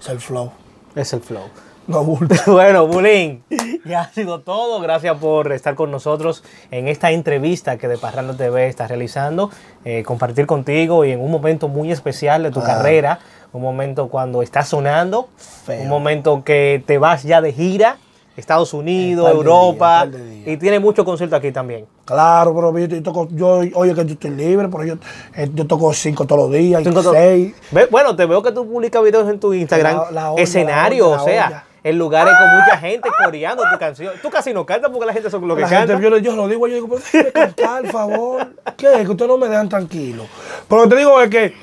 Es 0.00 0.08
el 0.08 0.20
flow. 0.20 0.50
Es 0.94 1.12
el 1.12 1.20
flow. 1.20 1.42
No. 1.86 2.02
Bueno, 2.46 2.86
Bulín, 2.86 3.42
ya 3.84 4.02
ha 4.02 4.08
sido 4.12 4.40
todo. 4.40 4.80
Gracias 4.80 5.16
por 5.18 5.52
estar 5.52 5.74
con 5.74 5.90
nosotros 5.90 6.42
en 6.70 6.88
esta 6.88 7.10
entrevista 7.10 7.76
que 7.76 7.88
de 7.88 7.98
Parranda 7.98 8.36
TV 8.36 8.68
está 8.68 8.86
realizando. 8.86 9.50
Eh, 9.84 10.02
compartir 10.02 10.46
contigo 10.46 11.04
y 11.04 11.12
en 11.12 11.20
un 11.20 11.30
momento 11.30 11.68
muy 11.68 11.92
especial 11.92 12.42
de 12.42 12.50
tu 12.50 12.60
Ah. 12.60 12.64
carrera. 12.64 13.18
Un 13.52 13.62
momento 13.62 14.08
cuando 14.08 14.42
estás 14.42 14.68
sonando. 14.68 15.28
Feo. 15.36 15.82
Un 15.82 15.88
momento 15.88 16.42
que 16.44 16.82
te 16.86 16.98
vas 16.98 17.22
ya 17.22 17.40
de 17.40 17.52
gira. 17.52 17.98
Estados 18.36 18.74
Unidos, 18.74 19.30
Europa. 19.30 20.08
y 20.44 20.56
tiene 20.56 20.80
mucho 20.80 21.04
concierto 21.04 21.36
aquí 21.36 21.52
también. 21.52 21.86
Claro, 22.04 22.52
pero 22.52 22.76
yo, 22.76 22.86
yo 22.86 23.00
toco, 23.00 23.28
yo, 23.30 23.60
oye 23.74 23.94
que 23.94 24.04
yo 24.04 24.14
estoy 24.14 24.30
libre, 24.30 24.66
pero 24.68 24.82
yo, 24.84 24.94
eh, 25.36 25.48
yo 25.54 25.68
toco 25.68 25.92
cinco 25.94 26.24
todos 26.26 26.42
los 26.42 26.50
días, 26.58 26.82
Cinco 26.82 27.00
seis. 27.12 27.54
Bueno, 27.92 28.16
te 28.16 28.26
veo 28.26 28.42
que 28.42 28.50
tú 28.50 28.66
publicas 28.68 29.04
videos 29.04 29.30
en 29.30 29.38
tu 29.38 29.54
Instagram. 29.54 29.96
La- 30.06 30.10
la 30.10 30.32
olla, 30.32 30.42
escenario, 30.42 31.14
la 31.14 31.22
o 31.22 31.24
sea, 31.24 31.46
olla. 31.46 31.64
En 31.84 31.98
lugares 31.98 32.34
con 32.36 32.58
mucha 32.58 32.78
gente 32.78 33.08
coreando 33.24 33.62
tu 33.70 33.78
canción. 33.78 34.14
Tú 34.22 34.30
casi 34.30 34.52
no 34.52 34.66
cantas 34.66 34.90
porque 34.90 35.06
la 35.06 35.12
gente 35.12 35.30
son 35.30 35.46
lo 35.46 35.54
que 35.54 35.62
La 35.62 35.68
canta. 35.68 35.92
gente, 35.98 36.10
yo, 36.10 36.18
yo 36.18 36.34
lo 36.34 36.48
digo, 36.48 36.66
yo 36.66 36.74
digo, 36.74 36.88
pero 37.12 37.32
cantar, 37.32 37.82
por 37.82 37.92
favor. 37.92 38.46
¿Qué? 38.76 38.88
Que 39.04 39.10
ustedes 39.10 39.28
no 39.28 39.38
me 39.38 39.48
dejan 39.48 39.68
tranquilo. 39.68 40.24
Pero 40.68 40.82
lo 40.82 40.88
que 40.88 40.94
te 40.94 40.98
digo 41.00 41.20
es 41.20 41.30
que 41.30 41.54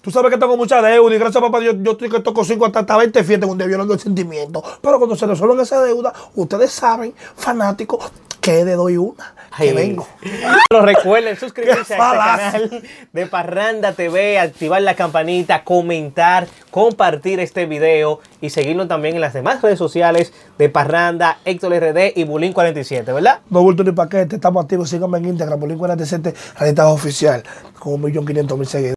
tú 0.00 0.10
sabes 0.10 0.30
que 0.32 0.38
tengo 0.38 0.56
mucha 0.56 0.80
deuda 0.80 1.14
y 1.14 1.18
gracias 1.18 1.36
a 1.42 1.46
papá 1.46 1.60
Dios, 1.60 1.76
yo 1.80 1.92
estoy 1.92 2.08
que 2.08 2.20
toco 2.20 2.42
cinco 2.44 2.64
hasta, 2.66 2.80
hasta 2.80 2.96
20 2.96 3.22
fiestas 3.22 3.50
un 3.50 3.58
día 3.58 3.66
violando 3.66 3.92
el 3.94 4.00
sentimiento. 4.00 4.64
Pero 4.80 4.98
cuando 4.98 5.14
se 5.14 5.26
resuelven 5.26 5.60
esa 5.60 5.80
deuda, 5.82 6.12
ustedes 6.36 6.72
saben, 6.72 7.14
fanáticos, 7.36 8.10
que 8.46 8.64
le 8.64 8.72
doy 8.74 8.96
una, 8.96 9.34
que 9.56 9.70
Ay. 9.70 9.72
vengo. 9.72 10.06
Pero 10.70 10.82
recuerden 10.82 11.36
suscribirse 11.36 11.78
a 11.78 11.80
este 11.80 11.96
canal 11.96 12.82
de 13.12 13.26
Parranda 13.26 13.92
TV, 13.92 14.38
activar 14.38 14.80
la 14.82 14.94
campanita, 14.94 15.64
comentar, 15.64 16.46
compartir 16.70 17.40
este 17.40 17.66
video 17.66 18.20
y 18.40 18.50
seguirnos 18.50 18.86
también 18.86 19.16
en 19.16 19.20
las 19.20 19.32
demás 19.32 19.62
redes 19.62 19.78
sociales 19.78 20.32
de 20.58 20.68
Parranda, 20.68 21.38
Héctor 21.44 21.72
RD 21.72 22.12
y 22.14 22.24
Bulín47, 22.24 23.04
¿verdad? 23.06 23.40
No 23.50 23.62
bulto 23.62 23.82
ni 23.82 23.90
paquete, 23.90 24.36
estamos 24.36 24.62
activos, 24.62 24.90
síganme 24.90 25.18
en 25.18 25.26
Instagram, 25.26 25.58
Bolín 25.58 25.78
47, 25.78 26.32
Realidad 26.58 26.92
Oficial, 26.92 27.42
con 27.78 28.00
1.500.000 28.00 28.64
seguidores. 28.64 28.95